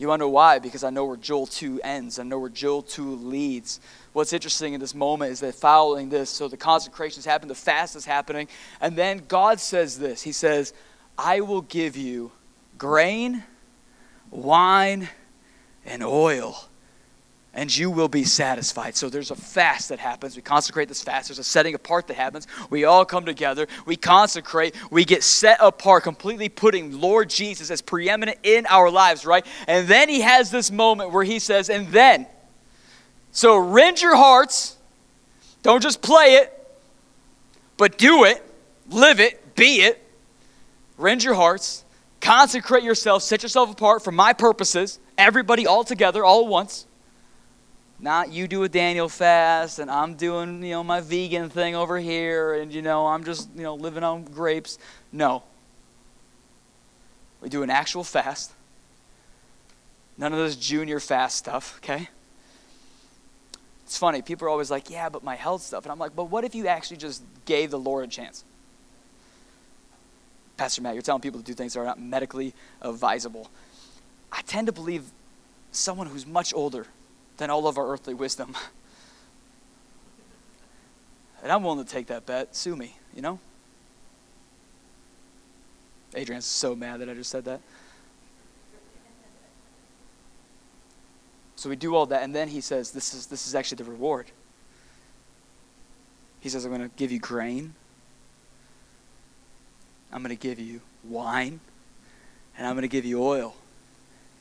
[0.00, 0.58] You want to know why?
[0.58, 2.18] Because I know where Joel 2 ends.
[2.18, 3.80] I know where Joel 2 leads.
[4.14, 7.94] What's interesting in this moment is that following this, so the consecrations happen, the fast
[7.96, 8.48] is happening,
[8.80, 10.72] and then God says this He says,
[11.18, 12.32] I will give you
[12.78, 13.44] grain,
[14.30, 15.10] wine,
[15.84, 16.69] and oil
[17.52, 18.94] and you will be satisfied.
[18.94, 20.36] So there's a fast that happens.
[20.36, 21.28] We consecrate this fast.
[21.28, 22.46] There's a setting apart that happens.
[22.70, 23.66] We all come together.
[23.86, 24.74] We consecrate.
[24.90, 29.44] We get set apart, completely putting Lord Jesus as preeminent in our lives, right?
[29.66, 32.26] And then he has this moment where he says, and then,
[33.32, 34.76] so rend your hearts.
[35.62, 36.56] Don't just play it,
[37.76, 38.42] but do it,
[38.88, 40.02] live it, be it.
[40.96, 41.84] Rend your hearts.
[42.20, 43.22] Consecrate yourself.
[43.22, 44.98] Set yourself apart for my purposes.
[45.16, 46.86] Everybody all together, all at once
[48.02, 51.98] not you do a Daniel fast and I'm doing, you know, my vegan thing over
[51.98, 54.78] here and, you know, I'm just, you know, living on grapes.
[55.12, 55.42] No.
[57.40, 58.52] We do an actual fast.
[60.16, 62.08] None of this junior fast stuff, okay?
[63.84, 64.22] It's funny.
[64.22, 65.84] People are always like, yeah, but my health stuff.
[65.84, 68.44] And I'm like, but what if you actually just gave the Lord a chance?
[70.56, 73.50] Pastor Matt, you're telling people to do things that are not medically advisable.
[74.30, 75.04] I tend to believe
[75.72, 76.86] someone who's much older
[77.40, 78.54] than all of our earthly wisdom.
[81.42, 82.54] And I'm willing to take that bet.
[82.54, 83.38] Sue me, you know?
[86.14, 87.62] Adrian's so mad that I just said that.
[91.56, 93.90] So we do all that, and then he says, This is, this is actually the
[93.90, 94.26] reward.
[96.40, 97.72] He says, I'm going to give you grain,
[100.12, 101.60] I'm going to give you wine,
[102.58, 103.56] and I'm going to give you oil,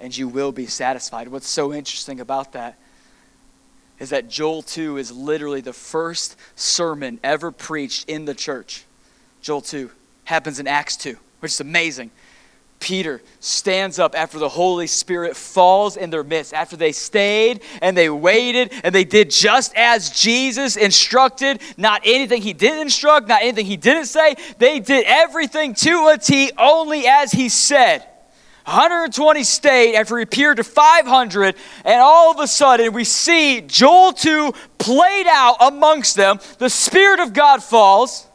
[0.01, 1.29] and you will be satisfied.
[1.29, 2.77] What's so interesting about that
[3.99, 8.85] is that Joel 2 is literally the first sermon ever preached in the church.
[9.41, 9.91] Joel 2
[10.25, 12.11] happens in Acts 2, which is amazing.
[12.79, 17.95] Peter stands up after the Holy Spirit falls in their midst, after they stayed and
[17.95, 23.41] they waited and they did just as Jesus instructed, not anything he didn't instruct, not
[23.41, 24.35] anything he didn't say.
[24.59, 28.05] They did everything to a T only as he said.
[28.69, 34.13] 120 state after he appeared to 500, and all of a sudden we see Joel
[34.13, 36.39] 2 played out amongst them.
[36.59, 38.27] The Spirit of God falls.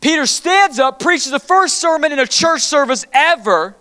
[0.00, 3.76] Peter stands up, preaches the first sermon in a church service ever.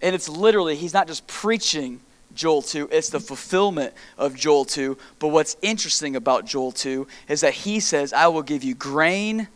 [0.00, 2.00] And it's literally, he's not just preaching
[2.36, 4.96] Joel 2, it's the fulfillment of Joel 2.
[5.18, 9.48] But what's interesting about Joel 2 is that he says, I will give you grain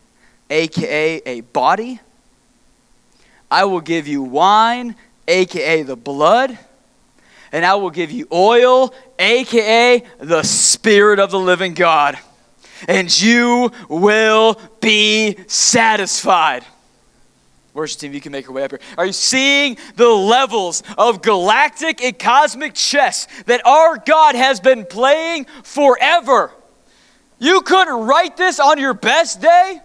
[0.49, 1.99] aka a body.
[3.49, 4.95] I will give you wine,
[5.27, 6.57] aka the blood.
[7.51, 12.17] And I will give you oil, aka the Spirit of the living God.
[12.87, 16.65] And you will be satisfied.
[17.73, 18.79] Worship team, you can make your way up here.
[18.97, 24.85] Are you seeing the levels of galactic and cosmic chess that our God has been
[24.85, 26.51] playing forever?
[27.37, 29.81] You couldn't write this on your best day.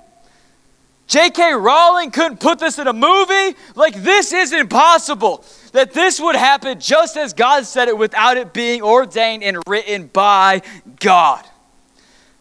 [1.11, 1.55] J.K.
[1.55, 3.57] Rowling couldn't put this in a movie.
[3.75, 5.45] Like, this is impossible.
[5.73, 10.07] That this would happen just as God said it without it being ordained and written
[10.07, 10.63] by
[11.01, 11.45] God.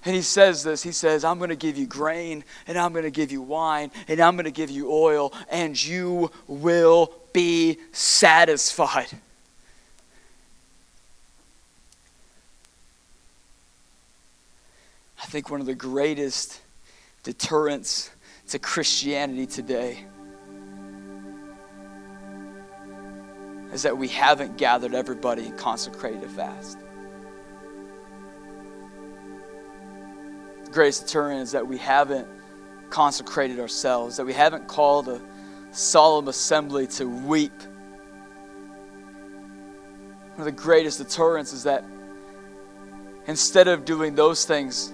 [0.06, 3.06] And he says this He says, I'm going to give you grain, and I'm going
[3.06, 7.80] to give you wine, and I'm going to give you oil, and you will be
[7.92, 9.10] satisfied.
[15.20, 16.62] I think one of the greatest
[17.24, 18.12] deterrents
[18.50, 20.06] to Christianity today
[23.72, 26.80] is that we haven't gathered everybody and consecrated a fast.
[30.66, 32.28] The greatest deterrent is that we haven't
[32.90, 35.22] consecrated ourselves, that we haven't called a
[35.72, 37.54] solemn assembly to weep.
[40.32, 41.86] One of the greatest deterrents is that
[43.28, 44.92] instead of doing those things,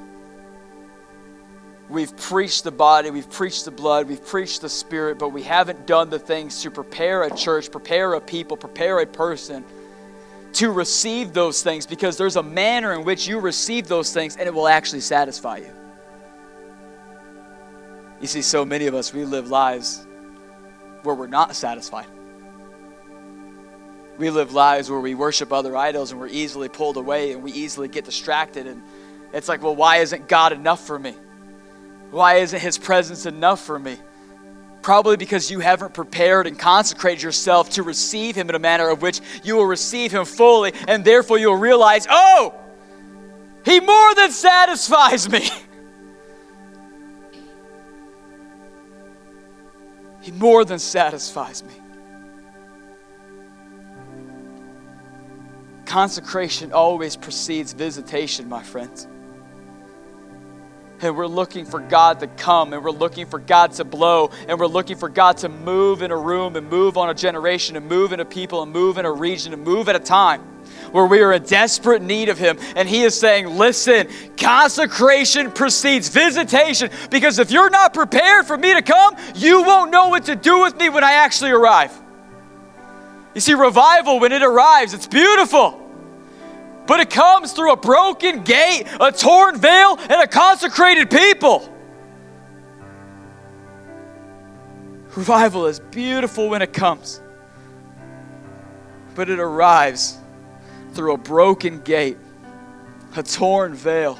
[1.87, 5.85] We've preached the body, we've preached the blood, we've preached the spirit, but we haven't
[5.85, 9.63] done the things to prepare a church, prepare a people, prepare a person
[10.53, 14.47] to receive those things because there's a manner in which you receive those things and
[14.47, 15.71] it will actually satisfy you.
[18.21, 20.07] You see, so many of us, we live lives
[21.03, 22.07] where we're not satisfied.
[24.17, 27.51] We live lives where we worship other idols and we're easily pulled away and we
[27.51, 28.65] easily get distracted.
[28.65, 28.81] And
[29.33, 31.15] it's like, well, why isn't God enough for me?
[32.15, 33.97] Why isn't His presence enough for me?
[34.81, 39.01] Probably because you haven't prepared and consecrated yourself to receive Him in a manner of
[39.01, 42.53] which you will receive Him fully, and therefore you'll realize, oh,
[43.65, 45.49] He more than satisfies me.
[50.21, 51.73] He more than satisfies me.
[55.85, 59.05] Consecration always precedes visitation, my friends.
[61.01, 64.59] And we're looking for God to come, and we're looking for God to blow, and
[64.59, 67.87] we're looking for God to move in a room, and move on a generation, and
[67.87, 70.41] move in a people, and move in a region, and move at a time
[70.91, 72.57] where we are in desperate need of Him.
[72.75, 78.73] And He is saying, Listen, consecration precedes visitation, because if you're not prepared for me
[78.73, 81.91] to come, you won't know what to do with me when I actually arrive.
[83.33, 85.84] You see, revival, when it arrives, it's beautiful.
[86.87, 91.71] But it comes through a broken gate, a torn veil, and a consecrated people.
[95.15, 97.21] Revival is beautiful when it comes,
[99.15, 100.17] but it arrives
[100.91, 102.17] through a broken gate,
[103.15, 104.19] a torn veil,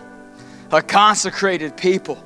[0.72, 2.24] a consecrated people.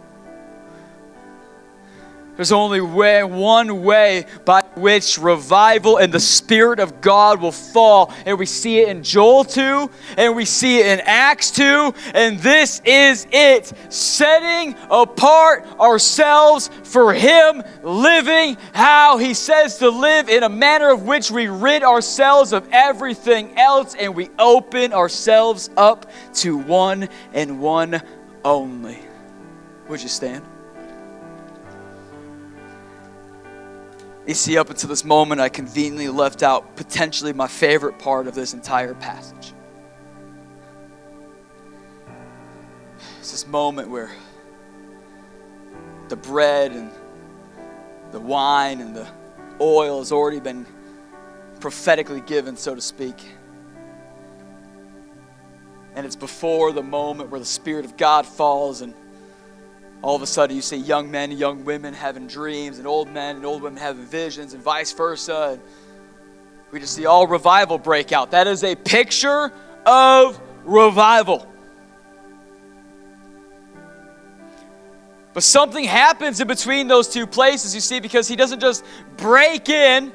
[2.40, 8.14] There's only way, one way by which revival and the Spirit of God will fall.
[8.26, 12.40] And we see it in Joel 2, and we see it in Acts 2, and
[12.40, 20.44] this is it setting apart ourselves for Him, living how He says to live in
[20.44, 26.10] a manner of which we rid ourselves of everything else and we open ourselves up
[26.36, 28.02] to one and one
[28.46, 29.00] only.
[29.90, 30.46] Would you stand?
[34.30, 38.36] You see, up until this moment, I conveniently left out potentially my favorite part of
[38.36, 39.54] this entire passage.
[43.18, 44.12] It's this moment where
[46.10, 46.92] the bread and
[48.12, 49.08] the wine and the
[49.60, 50.68] oil has already been
[51.60, 53.16] prophetically given, so to speak.
[55.96, 58.94] And it's before the moment where the Spirit of God falls and
[60.02, 63.10] all of a sudden you see young men and young women having dreams and old
[63.10, 65.52] men and old women having visions and vice versa.
[65.54, 65.62] And
[66.72, 68.32] we just see all revival break out.
[68.32, 69.52] That is a picture
[69.86, 71.46] of revival.
[75.34, 78.84] But something happens in between those two places you see because he doesn't just
[79.18, 80.12] break in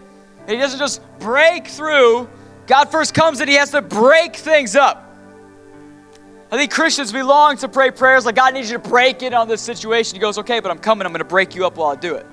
[0.49, 2.29] he doesn't just break through.
[2.67, 5.04] God first comes and he has to break things up
[6.55, 9.35] I think Christians, we long to pray prayers like, God needs you to break in
[9.35, 10.15] on this situation.
[10.15, 11.05] He goes, okay, but I'm coming.
[11.05, 12.25] I'm going to break you up while I do it.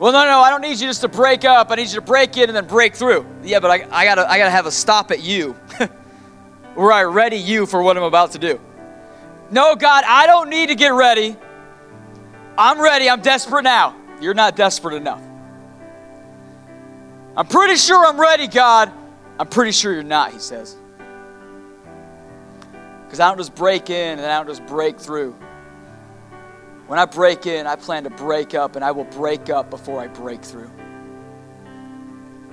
[0.00, 1.70] Well, no, no, I don't need you just to break up.
[1.70, 3.24] I need you to break in and then break through.
[3.44, 5.52] Yeah, but I, I gotta, I gotta have a stop at you,
[6.74, 8.60] where I ready you for what I'm about to do.
[9.52, 11.36] No, God, I don't need to get ready.
[12.58, 13.08] I'm ready.
[13.08, 13.94] I'm desperate now.
[14.20, 15.22] You're not desperate enough.
[17.36, 18.90] I'm pretty sure I'm ready, God.
[19.38, 20.76] I'm pretty sure you're not, he says.
[23.06, 25.34] Because I don't just break in and I don't just break through.
[26.86, 30.00] When I break in, I plan to break up, and I will break up before
[30.00, 30.70] I break through.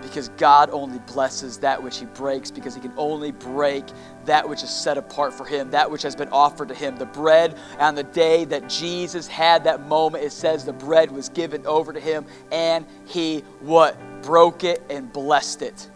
[0.02, 3.86] Because God only blesses that which He breaks, because He can only break
[4.26, 6.98] that which is set apart for Him, that which has been offered to Him.
[6.98, 11.30] The bread on the day that Jesus had that moment, it says the bread was
[11.30, 13.96] given over to Him, and He what?
[14.24, 15.90] Broke it and blessed it.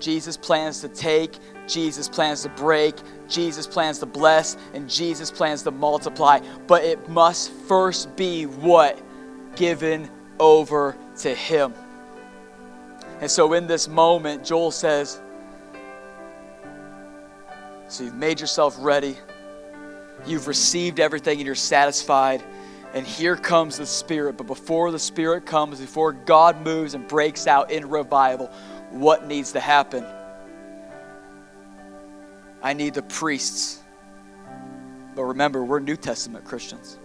[0.00, 1.36] Jesus plans to take
[1.70, 2.94] Jesus plans to break,
[3.28, 6.40] Jesus plans to bless, and Jesus plans to multiply.
[6.66, 9.00] But it must first be what?
[9.56, 11.74] Given over to Him.
[13.20, 15.20] And so in this moment, Joel says,
[17.88, 19.16] So you've made yourself ready,
[20.26, 22.42] you've received everything, and you're satisfied.
[22.92, 24.36] And here comes the Spirit.
[24.36, 28.48] But before the Spirit comes, before God moves and breaks out in revival,
[28.90, 30.04] what needs to happen?
[32.62, 33.80] I need the priests.
[35.14, 36.98] But remember, we're New Testament Christians.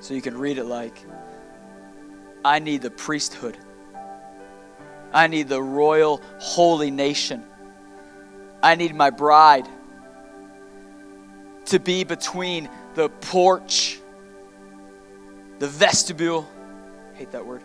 [0.00, 0.98] So you can read it like
[2.44, 3.56] I need the priesthood.
[5.12, 7.44] I need the royal holy nation.
[8.62, 9.68] I need my bride
[11.66, 13.98] to be between the porch,
[15.58, 16.48] the vestibule,
[17.14, 17.62] hate that word,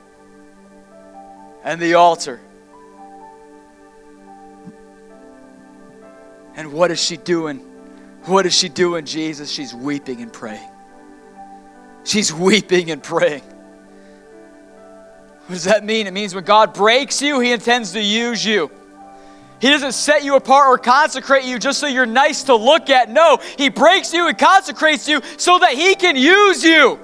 [1.63, 2.39] and the altar.
[6.55, 7.59] And what is she doing?
[8.25, 9.51] What is she doing, Jesus?
[9.51, 10.69] She's weeping and praying.
[12.03, 13.43] She's weeping and praying.
[15.45, 16.07] What does that mean?
[16.07, 18.71] It means when God breaks you, He intends to use you.
[19.59, 23.09] He doesn't set you apart or consecrate you just so you're nice to look at.
[23.09, 26.99] No, He breaks you and consecrates you so that He can use you.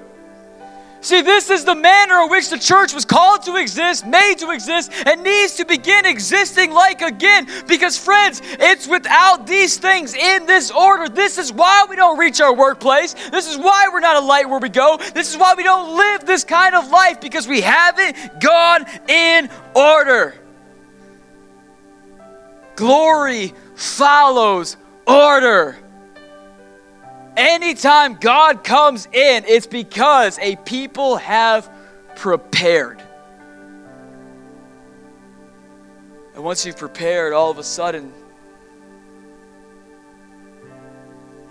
[1.02, 4.52] See, this is the manner in which the church was called to exist, made to
[4.52, 7.47] exist, and needs to begin existing like again.
[7.68, 11.10] Because, friends, it's without these things in this order.
[11.10, 13.16] This is why we don't reach our workplace.
[13.32, 14.97] This is why we're not a light where we go.
[15.16, 19.49] This is why we don't live this kind of life because we haven't gone in
[19.76, 20.36] order.
[22.76, 24.78] Glory follows
[25.08, 25.78] order.
[27.38, 31.71] Anytime God comes in, it's because a people have
[32.15, 33.01] prepared.
[36.36, 38.11] And once you've prepared, all of a sudden,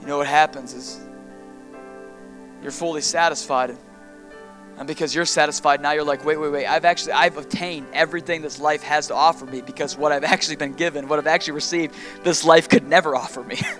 [0.00, 1.00] you know what happens is
[2.62, 3.76] you're fully satisfied.
[4.78, 8.40] And because you're satisfied, now you're like, wait, wait, wait, I've actually, I've obtained everything
[8.40, 11.52] this life has to offer me because what I've actually been given, what I've actually
[11.54, 13.60] received, this life could never offer me.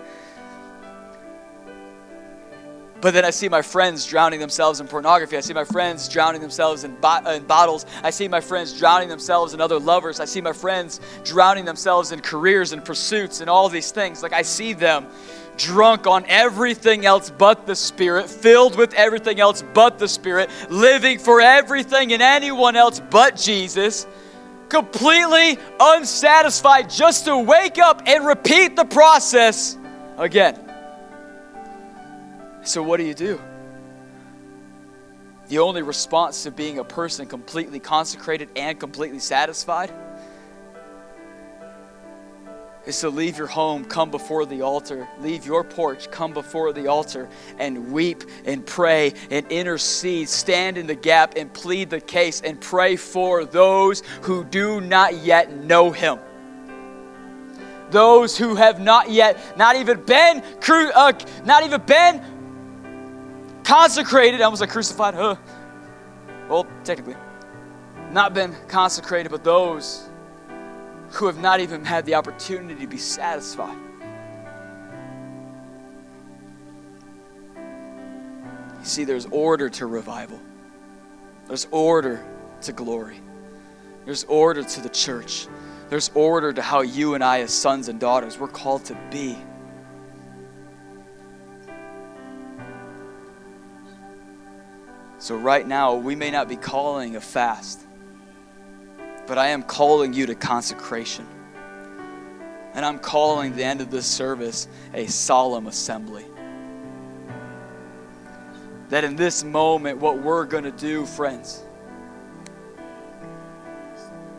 [3.01, 5.36] But then I see my friends drowning themselves in pornography.
[5.36, 7.86] I see my friends drowning themselves in, bo- in, bottles.
[8.03, 10.20] I see my friends drowning themselves in other lovers.
[10.20, 14.22] I see my friends drowning themselves in careers and pursuits and all these things.
[14.22, 15.07] Like I see them
[15.57, 21.18] drunk on everything else but the Spirit, filled with everything else but the Spirit, living
[21.18, 24.07] for everything and anyone else but Jesus,
[24.68, 29.76] completely unsatisfied just to wake up and repeat the process
[30.18, 30.70] again.
[32.71, 33.41] So, what do you do?
[35.49, 39.93] The only response to being a person completely consecrated and completely satisfied
[42.87, 46.87] is to leave your home, come before the altar, leave your porch, come before the
[46.87, 52.41] altar, and weep and pray and intercede, stand in the gap and plead the case
[52.41, 56.21] and pray for those who do not yet know Him
[57.91, 61.12] those who have not yet, not even been, uh,
[61.45, 62.23] not even been
[63.71, 64.41] consecrated.
[64.41, 65.14] I was like crucified.
[65.14, 65.37] Huh.
[66.49, 67.14] Well, technically,
[68.11, 70.09] not been consecrated, but those
[71.11, 73.79] who have not even had the opportunity to be satisfied.
[78.81, 80.41] You see, there's order to revival,
[81.47, 82.27] there's order
[82.62, 83.21] to glory,
[84.05, 85.47] there's order to the church,
[85.91, 89.39] there's order to how you and I, as sons and daughters, we're called to be.
[95.21, 97.87] So, right now, we may not be calling a fast,
[99.27, 101.27] but I am calling you to consecration.
[102.73, 106.25] And I'm calling the end of this service a solemn assembly.
[108.89, 111.62] That in this moment, what we're going to do, friends,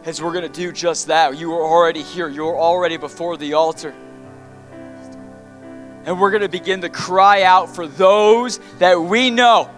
[0.04, 1.38] is we're going to do just that.
[1.38, 3.94] You are already here, you're already before the altar.
[6.06, 9.70] And we're going to begin to cry out for those that we know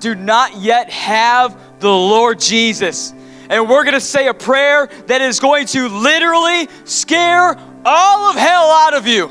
[0.00, 3.12] do not yet have the Lord Jesus.
[3.48, 8.36] And we're going to say a prayer that is going to literally scare all of
[8.36, 9.30] hell out of you.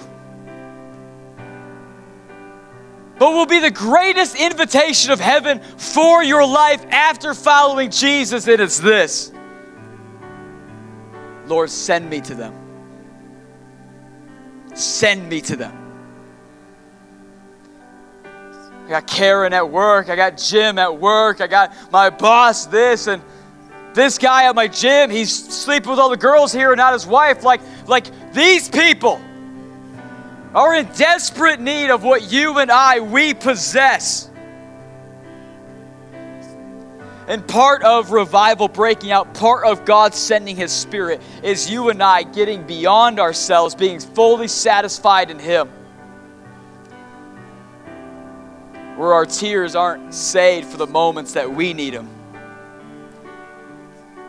[3.18, 8.62] But will be the greatest invitation of heaven for your life after following Jesus, and
[8.62, 9.32] it's this
[11.46, 12.54] Lord, send me to them.
[14.74, 15.89] Send me to them.
[18.90, 20.10] I got Karen at work.
[20.10, 21.42] I got Jim at work.
[21.42, 23.22] I got my boss this and
[23.94, 25.12] this guy at my gym.
[25.12, 27.44] He's sleeping with all the girls here and not his wife.
[27.44, 29.22] Like, like these people
[30.56, 34.32] are in desperate need of what you and I we possess.
[37.28, 42.02] And part of revival breaking out, part of God sending His Spirit, is you and
[42.02, 45.70] I getting beyond ourselves, being fully satisfied in Him.
[49.00, 52.10] Where our tears aren't saved for the moments that we need them,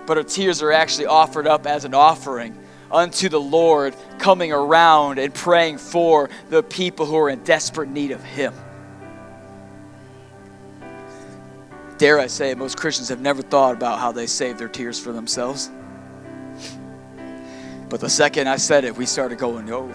[0.07, 2.57] but our tears are actually offered up as an offering
[2.89, 8.13] unto the Lord, coming around and praying for the people who are in desperate need
[8.13, 8.55] of Him.
[11.99, 15.11] Dare I say, most Christians have never thought about how they save their tears for
[15.11, 15.69] themselves.
[17.89, 19.93] But the second I said it, we started going, oh,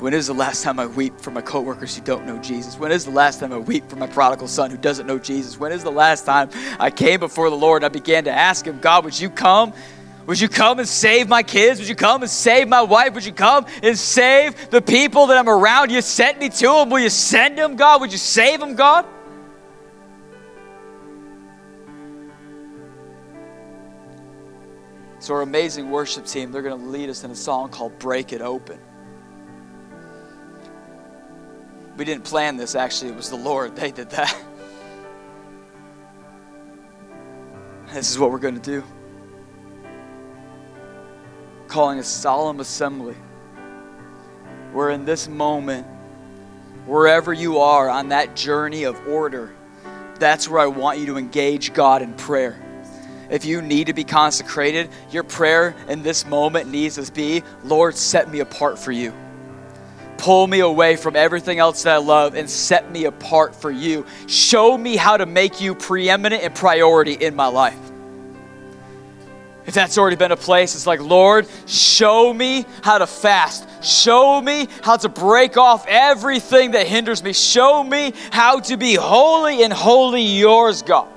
[0.00, 2.78] when is the last time I weep for my coworkers who don't know Jesus?
[2.78, 5.60] When is the last time I weep for my prodigal son who doesn't know Jesus?
[5.60, 6.48] When is the last time
[6.78, 9.74] I came before the Lord and I began to ask him, God, would you come?
[10.26, 11.80] Would you come and save my kids?
[11.80, 13.12] Would you come and save my wife?
[13.12, 15.90] Would you come and save the people that I'm around?
[15.90, 16.88] You sent me to them.
[16.88, 18.00] Will you send them, God?
[18.00, 19.04] Would you save them, God?
[25.18, 28.32] So, our amazing worship team, they're going to lead us in a song called Break
[28.32, 28.78] It Open.
[32.00, 33.76] We didn't plan this, actually, it was the Lord.
[33.76, 34.34] They did that.
[37.92, 38.82] This is what we're going to do.
[41.68, 43.16] Calling a solemn assembly.
[44.72, 45.86] Where in this moment,
[46.86, 49.54] wherever you are on that journey of order,
[50.18, 52.64] that's where I want you to engage God in prayer.
[53.28, 57.94] If you need to be consecrated, your prayer in this moment needs to be Lord,
[57.94, 59.12] set me apart for you.
[60.20, 64.04] Pull me away from everything else that I love and set me apart for you.
[64.26, 67.78] Show me how to make you preeminent and priority in my life.
[69.64, 73.66] If that's already been a place, it's like, Lord, show me how to fast.
[73.82, 77.32] Show me how to break off everything that hinders me.
[77.32, 81.08] Show me how to be holy and wholly yours, God.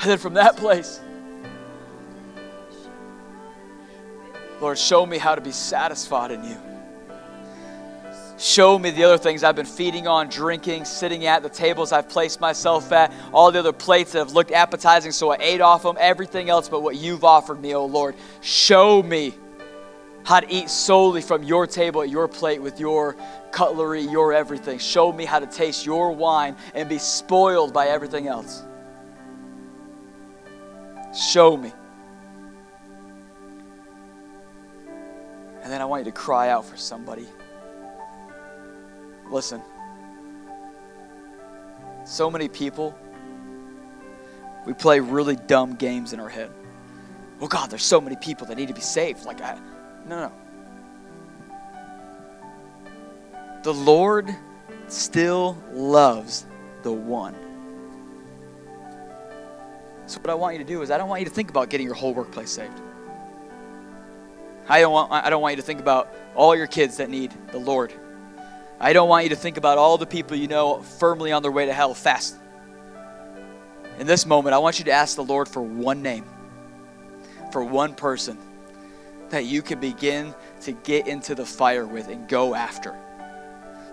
[0.00, 1.00] And then from that place,
[4.60, 6.73] Lord, show me how to be satisfied in you.
[8.44, 12.10] Show me the other things I've been feeding on, drinking, sitting at, the tables I've
[12.10, 15.82] placed myself at, all the other plates that have looked appetizing, so I ate off
[15.82, 18.14] them, everything else but what you've offered me, oh Lord.
[18.42, 19.32] Show me
[20.24, 23.16] how to eat solely from your table at your plate with your
[23.50, 24.78] cutlery, your everything.
[24.78, 28.62] Show me how to taste your wine and be spoiled by everything else.
[31.18, 31.72] Show me.
[35.62, 37.26] And then I want you to cry out for somebody.
[39.30, 39.62] Listen.
[42.04, 42.96] So many people,
[44.66, 46.50] we play really dumb games in our head.
[47.38, 49.24] Well, God, there's so many people that need to be saved.
[49.24, 49.58] Like, I,
[50.06, 50.32] no, no.
[53.62, 54.34] The Lord
[54.88, 56.46] still loves
[56.82, 57.34] the one.
[60.06, 61.70] So, what I want you to do is, I don't want you to think about
[61.70, 62.78] getting your whole workplace saved.
[64.68, 67.32] I don't want, I don't want you to think about all your kids that need
[67.52, 67.92] the Lord.
[68.80, 71.52] I don't want you to think about all the people you know firmly on their
[71.52, 72.36] way to hell fast.
[73.98, 76.24] In this moment, I want you to ask the Lord for one name,
[77.52, 78.36] for one person
[79.30, 82.94] that you can begin to get into the fire with and go after.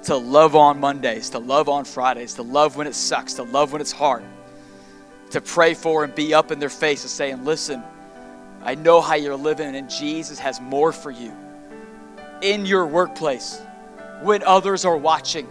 [0.03, 3.71] To love on Mondays, to love on Fridays, to love when it sucks, to love
[3.71, 4.23] when it's hard.
[5.29, 7.83] To pray for and be up in their face and saying, Listen,
[8.63, 11.31] I know how you're living, and Jesus has more for you
[12.41, 13.61] in your workplace
[14.21, 15.47] when others are watching,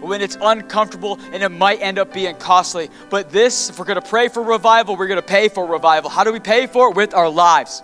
[0.00, 2.90] when it's uncomfortable and it might end up being costly.
[3.08, 6.10] But this, if we're going to pray for revival, we're going to pay for revival.
[6.10, 6.96] How do we pay for it?
[6.96, 7.82] With our lives.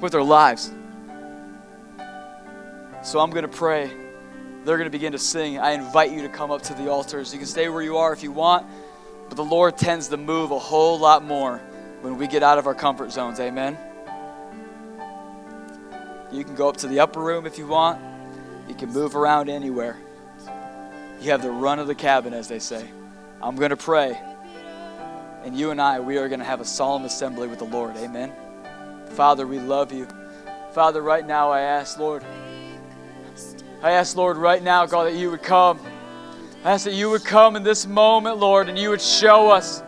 [0.00, 0.72] With our lives.
[3.02, 3.90] So I'm going to pray.
[4.64, 5.58] They're going to begin to sing.
[5.58, 7.32] I invite you to come up to the altars.
[7.32, 8.66] You can stay where you are if you want,
[9.28, 11.58] but the Lord tends to move a whole lot more
[12.00, 13.40] when we get out of our comfort zones.
[13.40, 13.76] Amen.
[16.34, 18.00] You can go up to the upper room if you want.
[18.68, 19.98] You can move around anywhere.
[21.20, 22.88] You have the run of the cabin, as they say.
[23.40, 24.18] I'm going to pray.
[25.44, 27.96] And you and I, we are going to have a solemn assembly with the Lord.
[27.96, 28.32] Amen.
[29.10, 30.08] Father, we love you.
[30.72, 32.24] Father, right now I ask, Lord,
[33.82, 35.78] I ask, Lord, right now, God, that you would come.
[36.64, 39.82] I ask that you would come in this moment, Lord, and you would show us.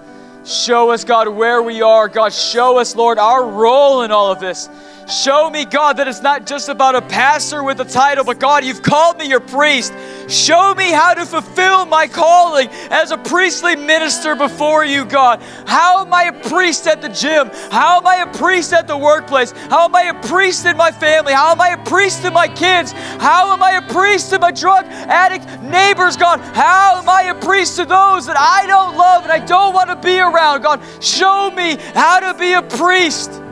[0.45, 2.07] Show us, God, where we are.
[2.07, 4.69] God, show us, Lord, our role in all of this.
[5.09, 8.65] Show me, God, that it's not just about a pastor with a title, but God,
[8.65, 9.93] you've called me your priest.
[10.29, 15.41] Show me how to fulfill my calling as a priestly minister before you, God.
[15.65, 17.51] How am I a priest at the gym?
[17.71, 19.53] How am I a priest at the workplace?
[19.53, 21.33] How am I a priest in my family?
[21.33, 22.91] How am I a priest to my kids?
[22.91, 26.41] How am I a priest to my drug addict neighbors, God?
[26.41, 29.89] How am I a priest to those that I don't love and I don't want
[29.91, 30.83] to be around, God?
[31.01, 33.43] Show me how to be a priest.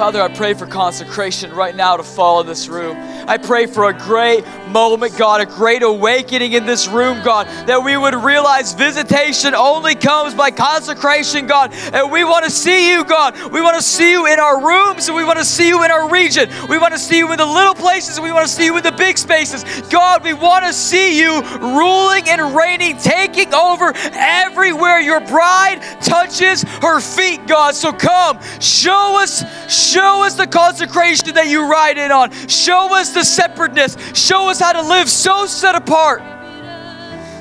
[0.00, 2.96] Father, I pray for consecration right now to fall in this room.
[3.28, 7.84] I pray for a great moment, God, a great awakening in this room, God, that
[7.84, 11.74] we would realize visitation only comes by consecration, God.
[11.92, 13.52] And we want to see you, God.
[13.52, 15.90] We want to see you in our rooms and we want to see you in
[15.90, 16.48] our region.
[16.70, 18.76] We want to see you in the little places and we want to see you
[18.78, 19.64] in the big spaces.
[19.90, 26.62] God, we want to see you ruling and reigning, taking over everywhere your bride touches
[26.80, 27.74] her feet, God.
[27.74, 29.44] So come, show us
[29.90, 32.30] Show us the consecration that you ride in on.
[32.46, 33.96] Show us the separateness.
[34.14, 36.20] Show us how to live so set apart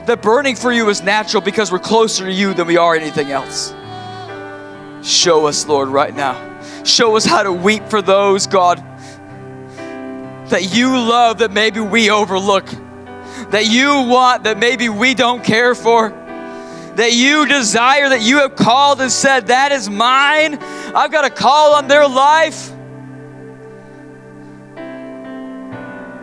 [0.07, 3.29] that burning for you is natural because we're closer to you than we are anything
[3.29, 3.75] else.
[5.03, 6.59] Show us, Lord, right now.
[6.83, 8.79] Show us how to weep for those, God,
[10.49, 12.65] that you love that maybe we overlook,
[13.51, 16.18] that you want that maybe we don't care for
[16.99, 20.57] that you desire, that you have called and said, That is mine.
[20.61, 22.73] I've got a call on their life.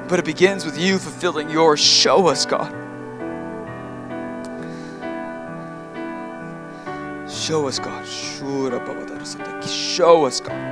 [0.07, 1.81] But it begins with you fulfilling yours.
[1.81, 2.70] Show us, God.
[7.31, 8.07] Show us, God.
[9.66, 10.65] Show us, God.